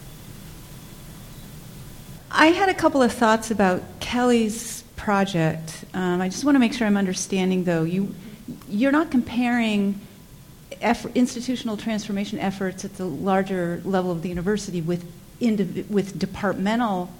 [2.31, 5.85] I had a couple of thoughts about Kelly's project.
[5.93, 7.83] Um, I just want to make sure I'm understanding, though.
[7.83, 8.13] You,
[8.67, 9.99] you're not comparing
[10.81, 15.05] effort, institutional transformation efforts at the larger level of the university with,
[15.39, 17.11] indiv- with departmental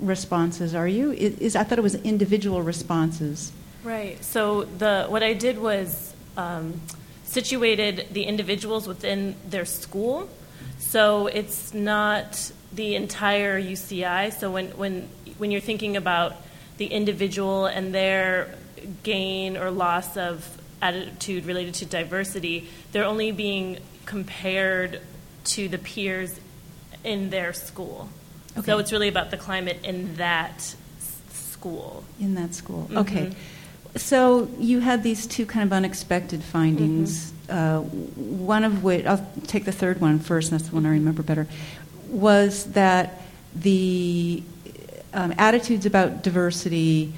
[0.00, 1.12] responses, are you?
[1.12, 3.52] Is, I thought it was individual responses.
[3.82, 4.22] Right.
[4.24, 6.80] So the what I did was um,
[7.24, 10.28] situated the individuals within their school.
[10.78, 14.32] So it's not the entire UCI.
[14.32, 16.36] So when when when you're thinking about
[16.78, 18.54] the individual and their
[19.02, 25.00] gain or loss of attitude related to diversity, they're only being compared
[25.44, 26.40] to the peers
[27.04, 28.08] in their school.
[28.56, 28.66] Okay.
[28.66, 30.74] So it's really about the climate in that
[31.30, 32.04] school.
[32.20, 32.84] In that school.
[32.84, 32.98] Mm-hmm.
[32.98, 33.32] Okay.
[33.96, 37.30] So you had these two kind of unexpected findings.
[37.30, 37.32] Mm-hmm.
[37.48, 41.22] Uh, one of which, I'll take the third one first, that's the one I remember
[41.22, 41.46] better,
[42.08, 43.22] was that
[43.54, 44.42] the
[45.14, 47.12] um, attitudes about diversity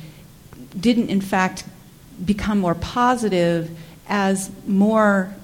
[0.79, 1.65] didn't, in fact,
[2.25, 3.71] become more positive
[4.09, 5.35] as more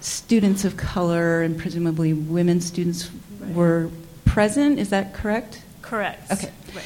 [0.00, 3.10] students of color and presumably women students
[3.40, 3.54] right.
[3.54, 3.90] were
[4.24, 4.78] present.
[4.78, 5.62] Is that correct?
[5.82, 6.30] Correct.
[6.30, 6.52] Okay.
[6.74, 6.84] Right.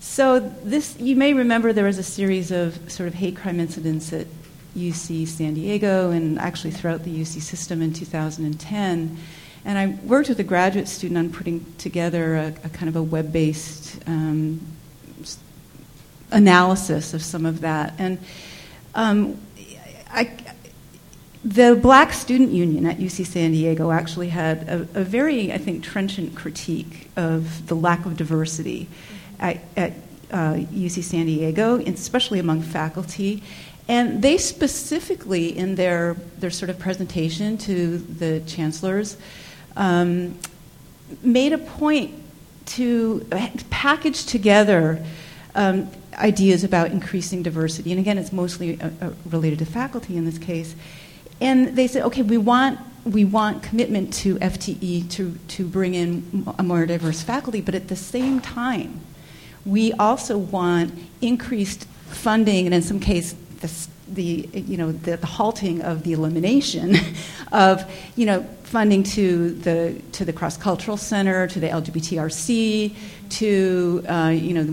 [0.00, 4.12] So this, you may remember, there was a series of sort of hate crime incidents
[4.12, 4.26] at
[4.76, 9.16] UC San Diego and actually throughout the UC system in 2010.
[9.64, 13.02] And I worked with a graduate student on putting together a, a kind of a
[13.02, 14.60] web-based um,
[16.30, 17.94] analysis of some of that.
[17.98, 18.18] And
[18.94, 19.38] um,
[20.10, 20.30] I,
[21.44, 25.84] the Black Student Union at UC San Diego actually had a, a, very, I think,
[25.84, 28.88] trenchant critique of the lack of diversity
[29.38, 29.92] at, at
[30.32, 33.42] uh, UC San Diego, especially among faculty.
[33.88, 39.16] And they specifically, in their, their sort of presentation to the chancellors,
[39.76, 40.36] um,
[41.22, 42.12] made a point
[42.66, 43.24] to
[43.70, 45.04] package together
[45.56, 47.90] um, ideas about increasing diversity.
[47.90, 50.76] And again, it's mostly uh, uh, related to faculty in this case.
[51.40, 56.44] And they said, okay, we want we want commitment to FTE to, to bring in
[56.58, 59.00] a more diverse faculty, but at the same time,
[59.64, 65.26] we also want increased funding, and in some cases, the, the you know the, the,
[65.26, 66.96] halting of the elimination
[67.52, 72.94] of you know funding to the to the cross cultural center, to the LGBTRC,
[73.30, 74.64] to uh, you know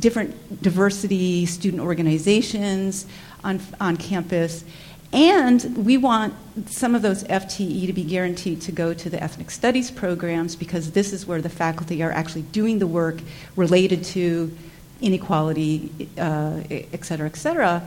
[0.00, 3.06] different diversity student organizations
[3.44, 4.64] on on campus.
[5.12, 6.34] And we want
[6.70, 10.92] some of those FTE to be guaranteed to go to the ethnic studies programs because
[10.92, 13.20] this is where the faculty are actually doing the work
[13.54, 14.56] related to
[15.02, 17.86] inequality, uh, et cetera, et cetera.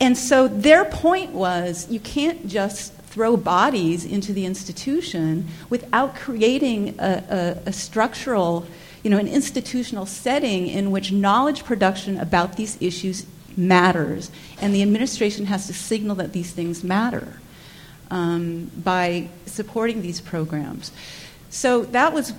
[0.00, 6.94] And so their point was you can't just throw bodies into the institution without creating
[6.98, 8.66] a, a, a structural,
[9.02, 13.24] you know, an institutional setting in which knowledge production about these issues
[13.56, 17.40] matters, and the administration has to signal that these things matter
[18.10, 20.92] um, by supporting these programs.
[21.48, 22.34] So that was.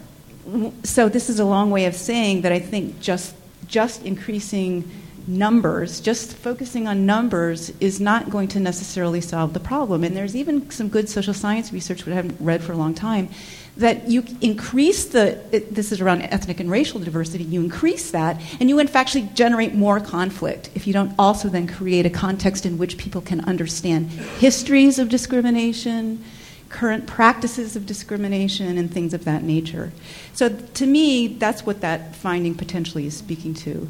[0.84, 3.34] So this is a long way of saying that I think just
[3.68, 4.84] just increasing
[5.28, 10.04] numbers, just focusing on numbers is not going to necessarily solve the problem.
[10.04, 12.94] And there's even some good social science research, which I haven't read for a long
[12.94, 13.30] time,
[13.78, 18.42] that you increase the, it, this is around ethnic and racial diversity, you increase that,
[18.60, 22.10] and you in fact actually generate more conflict if you don't also then create a
[22.10, 26.22] context in which people can understand histories of discrimination,
[26.68, 29.94] current practices of discrimination, and things of that nature.
[30.34, 33.90] So to me, that's what that finding potentially is speaking to.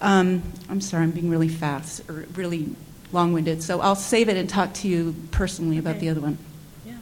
[0.00, 2.74] Um, I'm sorry, I'm being really fast or really
[3.12, 5.88] long winded, so I'll save it and talk to you personally okay.
[5.88, 6.38] about the other one.
[6.86, 6.94] Yeah,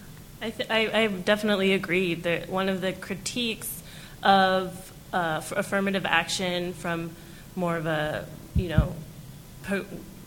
[0.43, 3.83] I, th- I, I, definitely agree that one of the critiques
[4.23, 7.11] of uh, affirmative action from
[7.55, 8.27] more of a,
[8.57, 8.95] you know,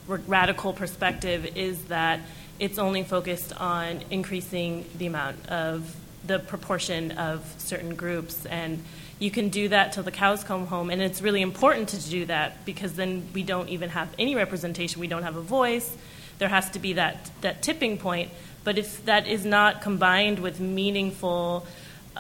[0.08, 2.20] radical perspective is that
[2.60, 5.96] it's only focused on increasing the amount of
[6.26, 8.46] the proportion of certain groups.
[8.46, 8.84] And
[9.22, 10.90] you can do that till the cows come home.
[10.90, 15.00] And it's really important to do that because then we don't even have any representation.
[15.00, 15.96] We don't have a voice.
[16.40, 18.32] There has to be that, that tipping point.
[18.64, 21.68] But if that is not combined with meaningful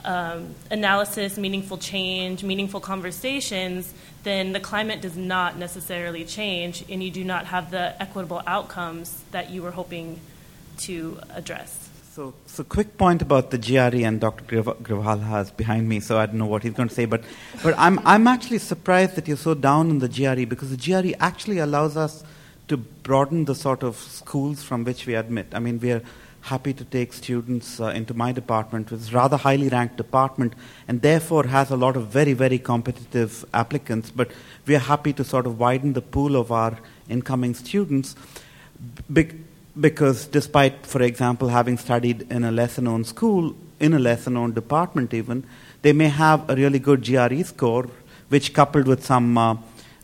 [0.05, 3.91] um, analysis, meaningful change, meaningful conversations,
[4.21, 9.23] then the climate does not necessarily change and you do not have the equitable outcomes
[9.31, 10.19] that you were hoping
[10.77, 11.80] to address.
[12.13, 14.43] So, so quick point about the GRE, and Dr.
[14.43, 17.05] Grewal has behind me, so I don't know what he's going to say.
[17.05, 17.23] But,
[17.63, 21.15] but I'm, I'm actually surprised that you're so down on the GRE because the GRE
[21.21, 22.25] actually allows us
[22.67, 25.47] to broaden the sort of schools from which we admit.
[25.53, 26.01] I mean, we are
[26.41, 30.53] happy to take students uh, into my department, which is rather highly ranked department,
[30.89, 34.11] and therefore has a lot of very, very competitive applicants.
[34.11, 34.31] But
[34.65, 38.17] we are happy to sort of widen the pool of our incoming students.
[39.13, 39.31] Be-
[39.79, 44.53] because despite, for example, having studied in a lesser known school, in a lesser known
[44.53, 45.43] department even,
[45.81, 47.87] they may have a really good GRE score,
[48.29, 49.55] which coupled with some, uh,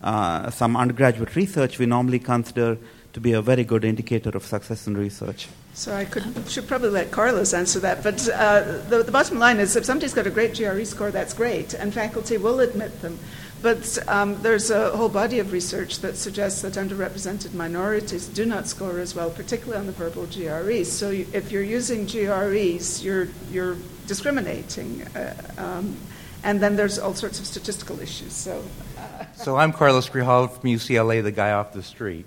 [0.01, 2.77] uh, some undergraduate research we normally consider
[3.13, 5.47] to be a very good indicator of success in research.
[5.73, 8.03] So I could, should probably let Carlos answer that.
[8.03, 11.33] But uh, the, the bottom line is if somebody's got a great GRE score, that's
[11.33, 13.19] great, and faculty will admit them.
[13.61, 18.67] But um, there's a whole body of research that suggests that underrepresented minorities do not
[18.67, 20.85] score as well, particularly on the verbal GREs.
[20.85, 25.03] So you, if you're using GREs, you're, you're discriminating.
[25.15, 25.97] Uh, um,
[26.43, 28.33] and then there's all sorts of statistical issues.
[28.33, 28.63] So,
[28.97, 29.25] uh.
[29.35, 32.25] so I'm Carlos Grajal from UCLA, the guy off the street.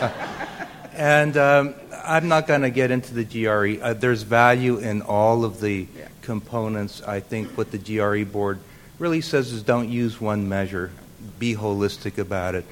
[0.94, 1.74] and um,
[2.04, 3.80] I'm not going to get into the GRE.
[3.80, 6.08] Uh, there's value in all of the yeah.
[6.22, 7.02] components.
[7.02, 8.58] I think what the GRE board
[9.00, 10.90] really says is don't use one measure,
[11.38, 12.66] be holistic about it.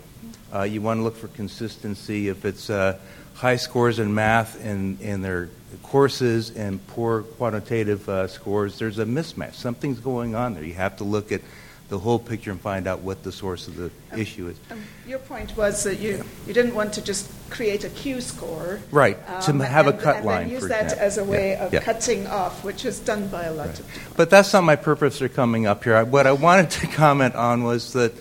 [0.54, 2.28] Uh, you want to look for consistency.
[2.28, 2.98] If it's uh,
[3.34, 5.48] high scores in math in, in their
[5.82, 9.54] courses and poor quantitative uh, scores, there's a mismatch.
[9.54, 10.64] Something's going on there.
[10.64, 11.40] You have to look at
[11.88, 14.56] the whole picture and find out what the source of the um, issue is.
[14.70, 18.80] Um, your point was that you, you didn't want to just create a Q score.
[18.90, 20.50] Right, um, to have and, a cut and line.
[20.50, 21.06] use that example.
[21.06, 21.64] as a way yeah.
[21.64, 21.80] of yeah.
[21.80, 23.80] cutting off, which is done by a lot right.
[23.80, 26.04] of But that's not my purpose for coming up here.
[26.04, 28.12] What I wanted to comment on was that,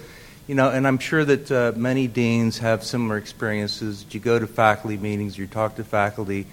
[0.47, 4.05] you know, and I'm sure that uh, many deans have similar experiences.
[4.11, 6.47] You go to faculty meetings, you talk to faculty,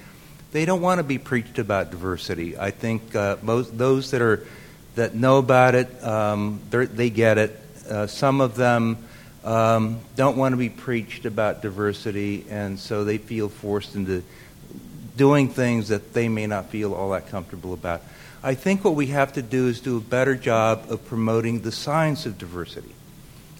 [0.50, 2.58] they don't want to be preached about diversity.
[2.58, 4.46] I think uh, most those that are
[4.94, 7.60] that know about it, um, they get it.
[7.88, 8.98] Uh, some of them
[9.44, 14.22] um, don't want to be preached about diversity, and so they feel forced into
[15.16, 18.02] doing things that they may not feel all that comfortable about.
[18.42, 21.72] I think what we have to do is do a better job of promoting the
[21.72, 22.94] science of diversity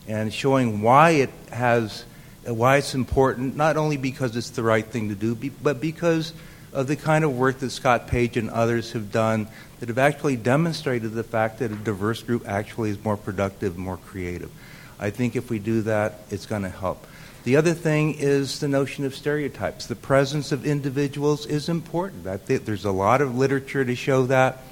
[0.06, 2.04] and showing why it has,
[2.44, 6.32] why it's important, not only because it's the right thing to do, but because
[6.72, 9.48] of the kind of work that Scott Page and others have done
[9.84, 13.98] that have actually demonstrated the fact that a diverse group actually is more productive, more
[13.98, 14.50] creative.
[14.98, 17.06] I think if we do that, it's going to help.
[17.42, 19.86] The other thing is the notion of stereotypes.
[19.86, 22.26] The presence of individuals is important.
[22.26, 24.62] I think there's a lot of literature to show that.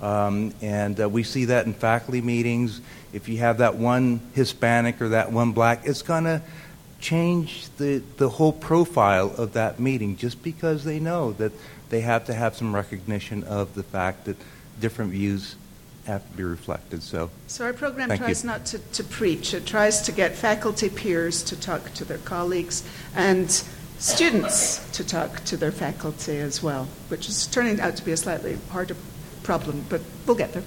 [0.00, 2.80] Um, and uh, we see that in faculty meetings.
[3.12, 6.40] If you have that one Hispanic or that one black, it's going to
[6.98, 11.52] change the, the whole profile of that meeting just because they know that
[11.90, 14.36] they have to have some recognition of the fact that
[14.80, 15.56] different views
[16.06, 17.02] have to be reflected.
[17.02, 18.50] So, so our program tries you.
[18.50, 19.54] not to, to preach.
[19.54, 22.82] It tries to get faculty peers to talk to their colleagues
[23.14, 23.50] and
[23.98, 28.16] students to talk to their faculty as well, which is turning out to be a
[28.16, 28.96] slightly harder
[29.44, 30.64] problem, but we'll get there.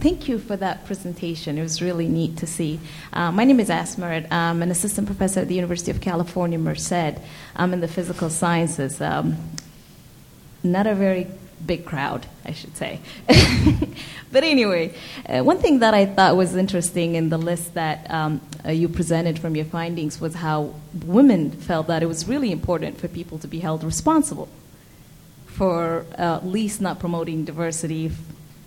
[0.00, 1.58] Thank you for that presentation.
[1.58, 2.78] It was really neat to see.
[3.12, 4.30] Uh, my name is Asmeret.
[4.30, 7.18] I'm an assistant professor at the University of California, Merced.
[7.56, 9.00] I'm in the physical sciences.
[9.00, 9.36] Um,
[10.62, 11.26] not a very
[11.66, 13.00] big crowd, I should say.
[14.32, 14.94] but anyway,
[15.26, 18.88] uh, one thing that I thought was interesting in the list that um, uh, you
[18.88, 23.38] presented from your findings was how women felt that it was really important for people
[23.38, 24.48] to be held responsible
[25.46, 28.12] for uh, at least not promoting diversity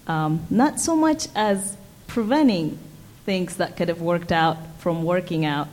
[0.07, 1.77] um, not so much as
[2.07, 2.77] preventing
[3.25, 5.67] things that could have worked out from working out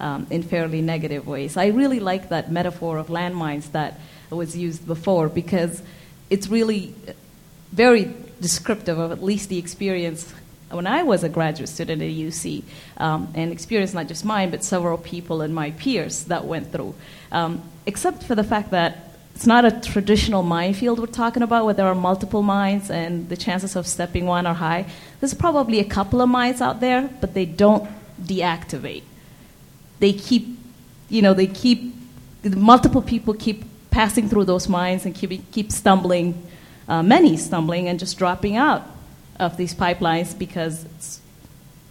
[0.00, 1.56] um, in fairly negative ways.
[1.56, 4.00] I really like that metaphor of landmines that
[4.30, 5.82] was used before because
[6.30, 6.94] it's really
[7.72, 10.32] very descriptive of at least the experience
[10.70, 12.64] when I was a graduate student at UC,
[12.96, 16.94] um, and experience not just mine, but several people and my peers that went through.
[17.30, 21.74] Um, except for the fact that it's not a traditional minefield we're talking about where
[21.74, 24.86] there are multiple mines and the chances of stepping one are high.
[25.20, 27.88] There's probably a couple of mines out there, but they don't
[28.22, 29.02] deactivate.
[29.98, 30.56] They keep,
[31.08, 31.94] you know, they keep,
[32.44, 33.64] multiple people keep
[33.94, 36.34] passing through those mines and keep, keep stumbling
[36.88, 38.82] uh, many stumbling and just dropping out
[39.38, 41.20] of these pipelines because it's,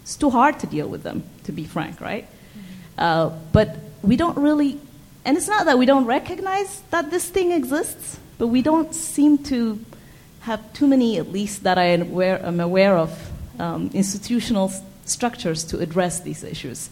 [0.02, 2.28] it's too hard to deal with them, to be frank, right?
[2.98, 4.78] Uh, but we don't really,
[5.24, 9.38] and it's not that we don't recognize that this thing exists, but we don't seem
[9.38, 9.80] to
[10.42, 14.74] have too many, at least that I am aware, am aware of, um, institutional
[15.06, 16.90] structures to address these issues.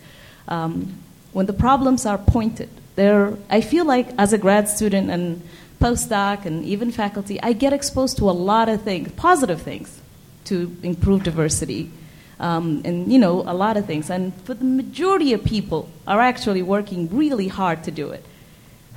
[0.48, 0.96] Um,
[1.34, 5.42] when the problems are pointed, there, I feel like as a grad student and
[5.80, 10.00] postdoc and even faculty, I get exposed to a lot of things, positive things,
[10.46, 11.92] to improve diversity,
[12.40, 14.10] um, and you know a lot of things.
[14.10, 18.26] And for the majority of people, are actually working really hard to do it.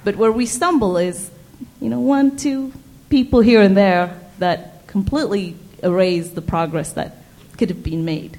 [0.03, 1.31] But where we stumble is,
[1.81, 2.73] you know, one, two
[3.09, 7.17] people here and there that completely erase the progress that
[7.57, 8.39] could have been made.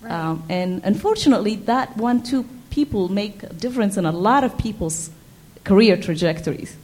[0.00, 0.12] Right.
[0.12, 5.10] Um, and unfortunately, that one, two people make a difference in a lot of people's
[5.64, 6.76] career trajectories.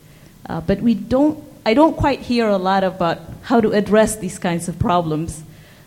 [0.47, 4.39] Uh, but we don't, I don't quite hear a lot about how to address these
[4.39, 5.43] kinds of problems.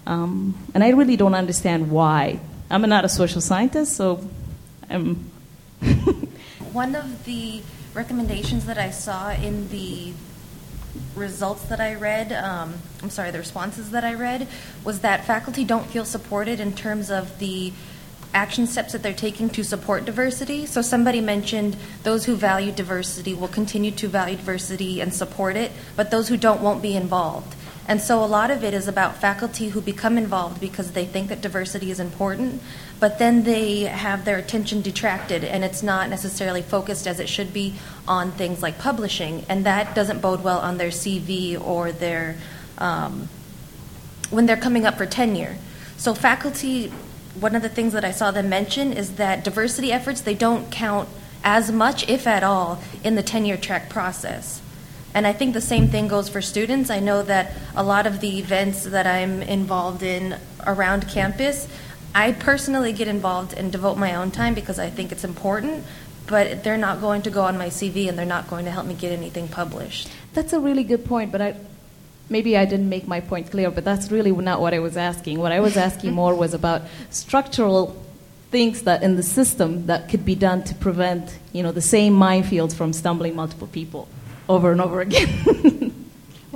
[0.05, 2.39] Um, and I really don't understand why.
[2.69, 4.27] I'm not a social scientist, so
[4.89, 5.31] I'm.
[6.73, 7.61] One of the
[7.93, 10.13] recommendations that I saw in the
[11.15, 14.47] results that I read, um, I'm sorry, the responses that I read,
[14.83, 17.73] was that faculty don't feel supported in terms of the
[18.33, 20.65] action steps that they're taking to support diversity.
[20.65, 25.71] So somebody mentioned those who value diversity will continue to value diversity and support it,
[25.95, 27.55] but those who don't won't be involved.
[27.87, 31.29] And so a lot of it is about faculty who become involved because they think
[31.29, 32.61] that diversity is important,
[32.99, 37.53] but then they have their attention detracted and it's not necessarily focused as it should
[37.53, 37.75] be
[38.05, 42.35] on things like publishing, and that doesn't bode well on their CV or their
[42.77, 43.29] um,
[44.29, 45.55] when they're coming up for tenure.
[45.95, 46.91] So faculty,
[47.39, 50.71] one of the things that I saw them mention is that diversity efforts they don't
[50.71, 51.09] count
[51.43, 54.61] as much, if at all, in the tenure track process.
[55.13, 56.89] And I think the same thing goes for students.
[56.89, 61.67] I know that a lot of the events that I'm involved in around campus,
[62.13, 65.85] I personally get involved and devote my own time because I think it's important,
[66.27, 68.85] but they're not going to go on my CV and they're not going to help
[68.85, 70.09] me get anything published.
[70.33, 71.55] That's a really good point, but I,
[72.29, 75.39] maybe I didn't make my point clear, but that's really not what I was asking.
[75.39, 78.01] What I was asking more was about structural
[78.51, 82.13] things that in the system that could be done to prevent, you know, the same
[82.13, 84.07] minefields from stumbling multiple people
[84.47, 85.93] over and over again.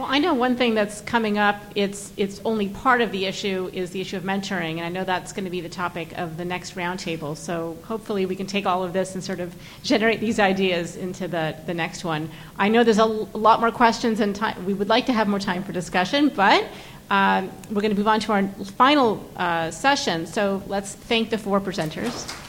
[0.01, 1.61] Well, I know one thing that's coming up.
[1.75, 5.03] It's it's only part of the issue is the issue of mentoring, and I know
[5.03, 7.37] that's going to be the topic of the next roundtable.
[7.37, 11.27] So hopefully we can take all of this and sort of generate these ideas into
[11.27, 12.31] the the next one.
[12.57, 14.65] I know there's a l- lot more questions and time.
[14.65, 16.67] We would like to have more time for discussion, but.
[17.11, 18.47] Um, we're going to move on to our
[18.77, 20.25] final uh, session.
[20.25, 22.40] So let's thank the four presenters.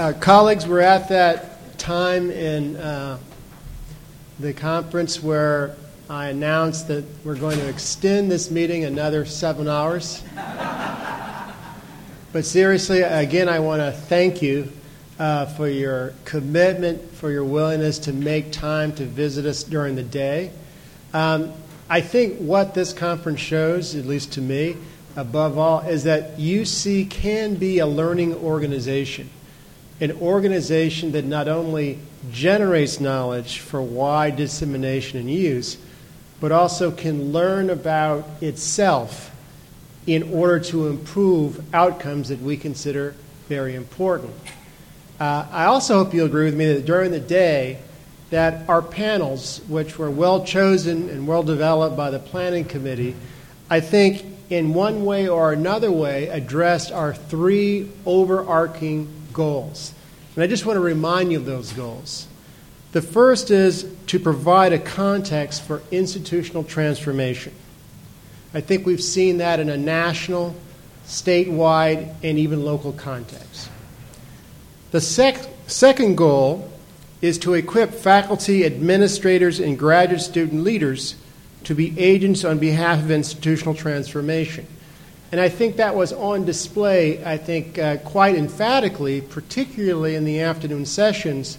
[0.00, 3.18] Uh, colleagues, we're at that time in uh,
[4.38, 5.76] the conference where
[6.08, 10.22] I announced that we're going to extend this meeting another seven hours.
[12.32, 14.72] but seriously, again, I want to thank you
[15.18, 20.02] uh, for your commitment, for your willingness to make time to visit us during the
[20.02, 20.50] day.
[21.12, 21.52] Um,
[21.90, 24.78] I think what this conference shows, at least to me,
[25.14, 29.28] above all, is that UC can be a learning organization
[30.00, 31.98] an organization that not only
[32.32, 35.76] generates knowledge for wide dissemination and use,
[36.40, 39.30] but also can learn about itself
[40.06, 43.14] in order to improve outcomes that we consider
[43.48, 44.32] very important.
[45.18, 47.78] Uh, I also hope you'll agree with me that during the day,
[48.30, 53.14] that our panels, which were well chosen and well developed by the planning committee,
[53.68, 59.92] I think in one way or another way addressed our three overarching goals.
[60.34, 62.26] And I just want to remind you of those goals.
[62.92, 67.52] The first is to provide a context for institutional transformation.
[68.52, 70.56] I think we've seen that in a national,
[71.06, 73.70] statewide, and even local context.
[74.90, 76.68] The sec- second goal
[77.22, 81.14] is to equip faculty, administrators, and graduate student leaders
[81.64, 84.66] to be agents on behalf of institutional transformation.
[85.32, 90.40] And I think that was on display, I think, uh, quite emphatically, particularly in the
[90.40, 91.56] afternoon sessions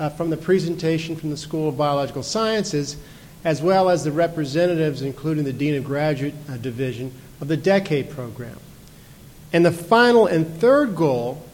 [0.00, 2.96] uh, from the presentation from the School of Biological Sciences,
[3.44, 8.10] as well as the representatives, including the Dean of Graduate uh, Division, of the Decade
[8.10, 8.58] Program.
[9.52, 11.44] And the final and third goal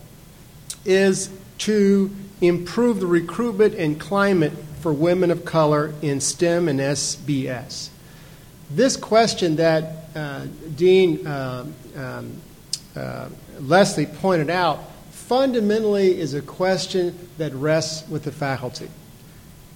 [0.87, 7.91] is to improve the recruitment and climate for women of color in STEM and SBS.
[8.71, 10.00] This question that
[10.77, 12.37] Dean um, um,
[12.97, 13.29] uh,
[13.61, 18.89] Leslie pointed out fundamentally is a question that rests with the faculty,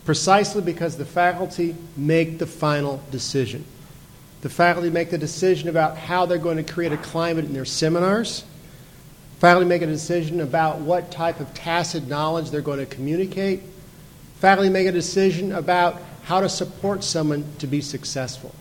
[0.04, 3.64] precisely because the faculty make the final decision.
[4.40, 7.64] The faculty make the decision about how they're going to create a climate in their
[7.64, 8.44] seminars.
[9.38, 13.62] Faculty make a decision about what type of tacit knowledge they're going to communicate.
[14.40, 18.54] Faculty make a decision about how to support someone to be successful.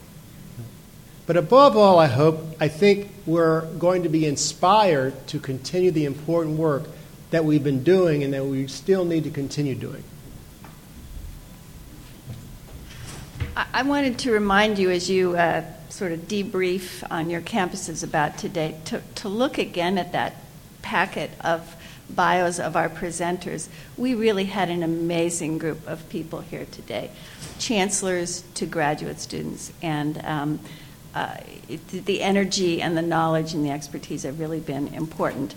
[1.26, 6.06] But above all, I hope, I think we're going to be inspired to continue the
[6.06, 6.84] important work
[7.32, 10.04] that we've been doing and that we still need to continue doing.
[13.56, 18.38] I wanted to remind you as you uh, sort of debrief on your campuses about
[18.38, 20.36] today to, to look again at that
[20.82, 21.76] packet of
[22.10, 23.70] bios of our presenters.
[23.96, 27.12] We really had an amazing group of people here today
[27.60, 29.72] chancellors to graduate students.
[29.82, 30.60] And um,
[31.16, 31.38] uh,
[31.70, 35.56] it, the energy and the knowledge and the expertise have really been important.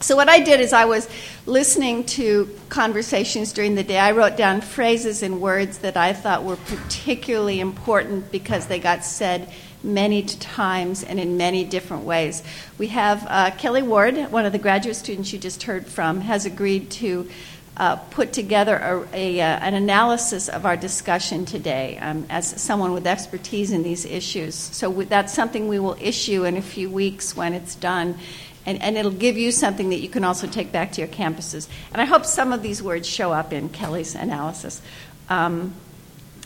[0.00, 1.08] So, what I did is I was
[1.44, 3.98] listening to conversations during the day.
[3.98, 9.04] I wrote down phrases and words that I thought were particularly important because they got
[9.04, 9.52] said
[9.82, 12.42] many times and in many different ways.
[12.78, 16.46] We have uh, Kelly Ward, one of the graduate students you just heard from, has
[16.46, 17.28] agreed to
[17.76, 22.92] uh, put together a, a, uh, an analysis of our discussion today um, as someone
[22.92, 24.54] with expertise in these issues.
[24.54, 28.18] So that's something we will issue in a few weeks when it's done.
[28.66, 31.66] And, and, it'll give you something that you can also take back to your campuses.
[31.92, 34.82] And I hope some of these words show up in Kelly's analysis.
[35.30, 35.72] Um,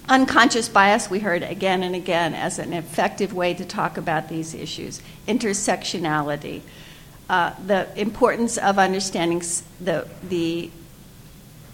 [0.08, 4.54] unconscious bias, we heard again and again as an effective way to talk about these
[4.54, 5.02] issues.
[5.26, 6.60] Intersectionality,
[7.28, 9.42] uh, the importance of understanding
[9.80, 10.70] the, the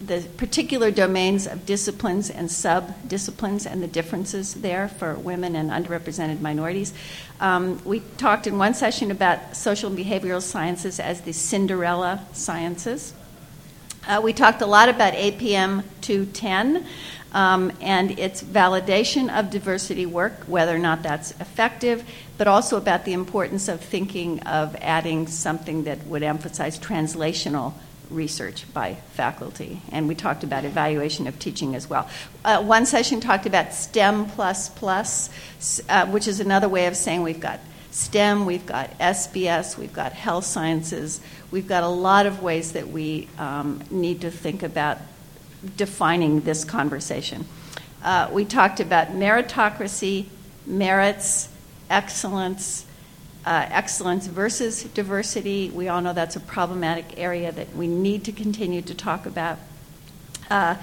[0.01, 5.71] the particular domains of disciplines and sub disciplines and the differences there for women and
[5.71, 6.95] underrepresented minorities.
[7.39, 13.13] Um, we talked in one session about social and behavioral sciences as the Cinderella sciences.
[14.09, 16.87] Uh, we talked a lot about APM 210
[17.33, 22.05] um, and its validation of diversity work, whether or not that's effective,
[22.39, 27.75] but also about the importance of thinking of adding something that would emphasize translational
[28.11, 29.81] research by faculty.
[29.91, 32.09] And we talked about evaluation of teaching as well.
[32.45, 35.31] Uh, one session talked about STEM, plus plus,
[35.89, 40.13] uh, which is another way of saying we've got STEM, we've got SBS, we've got
[40.13, 44.99] health sciences, we've got a lot of ways that we um, need to think about
[45.77, 47.47] defining this conversation.
[48.03, 50.27] Uh, we talked about meritocracy,
[50.67, 51.49] merits,
[51.91, 52.87] excellence,
[53.47, 55.71] uh, excellence versus diversity.
[55.71, 59.59] We all know that's a problematic area that we need to continue to talk about.
[60.51, 60.77] Uh,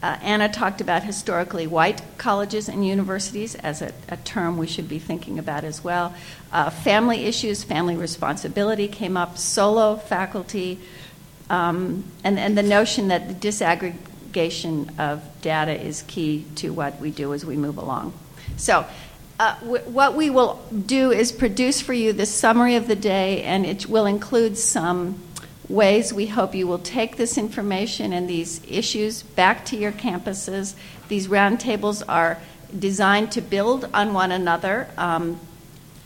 [0.00, 4.88] uh, Anna talked about historically white colleges and universities as a, a term we should
[4.88, 6.14] be thinking about as well.
[6.52, 10.78] Uh, family issues, family responsibility came up, solo faculty,
[11.50, 17.10] um, and, and the notion that the disaggregation of data is key to what we
[17.10, 18.12] do as we move along.
[18.56, 18.86] So,
[19.38, 23.42] uh, w- what we will do is produce for you the summary of the day,
[23.42, 25.20] and it will include some
[25.68, 30.74] ways we hope you will take this information and these issues back to your campuses.
[31.08, 32.38] These roundtables are
[32.76, 34.88] designed to build on one another.
[34.96, 35.38] Um,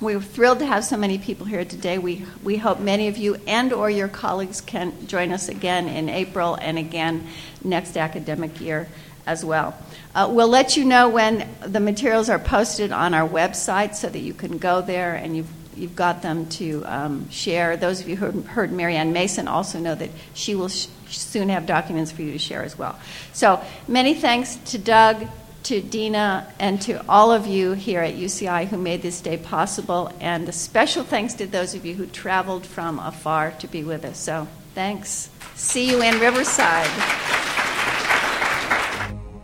[0.00, 1.96] we're thrilled to have so many people here today.
[1.96, 6.08] We, we hope many of you and or your colleagues can join us again in
[6.08, 7.28] April and again
[7.62, 8.88] next academic year
[9.26, 9.76] as well.
[10.14, 14.18] Uh, we'll let you know when the materials are posted on our website so that
[14.18, 17.76] you can go there and you've you've got them to um, share.
[17.76, 21.48] Those of you who heard Mary Ann Mason also know that she will sh- soon
[21.48, 22.98] have documents for you to share as well.
[23.32, 25.26] So many thanks to Doug,
[25.64, 30.12] to Dina, and to all of you here at UCI who made this day possible,
[30.20, 34.04] and a special thanks to those of you who traveled from afar to be with
[34.04, 34.18] us.
[34.18, 35.30] So thanks.
[35.54, 37.61] See you in Riverside.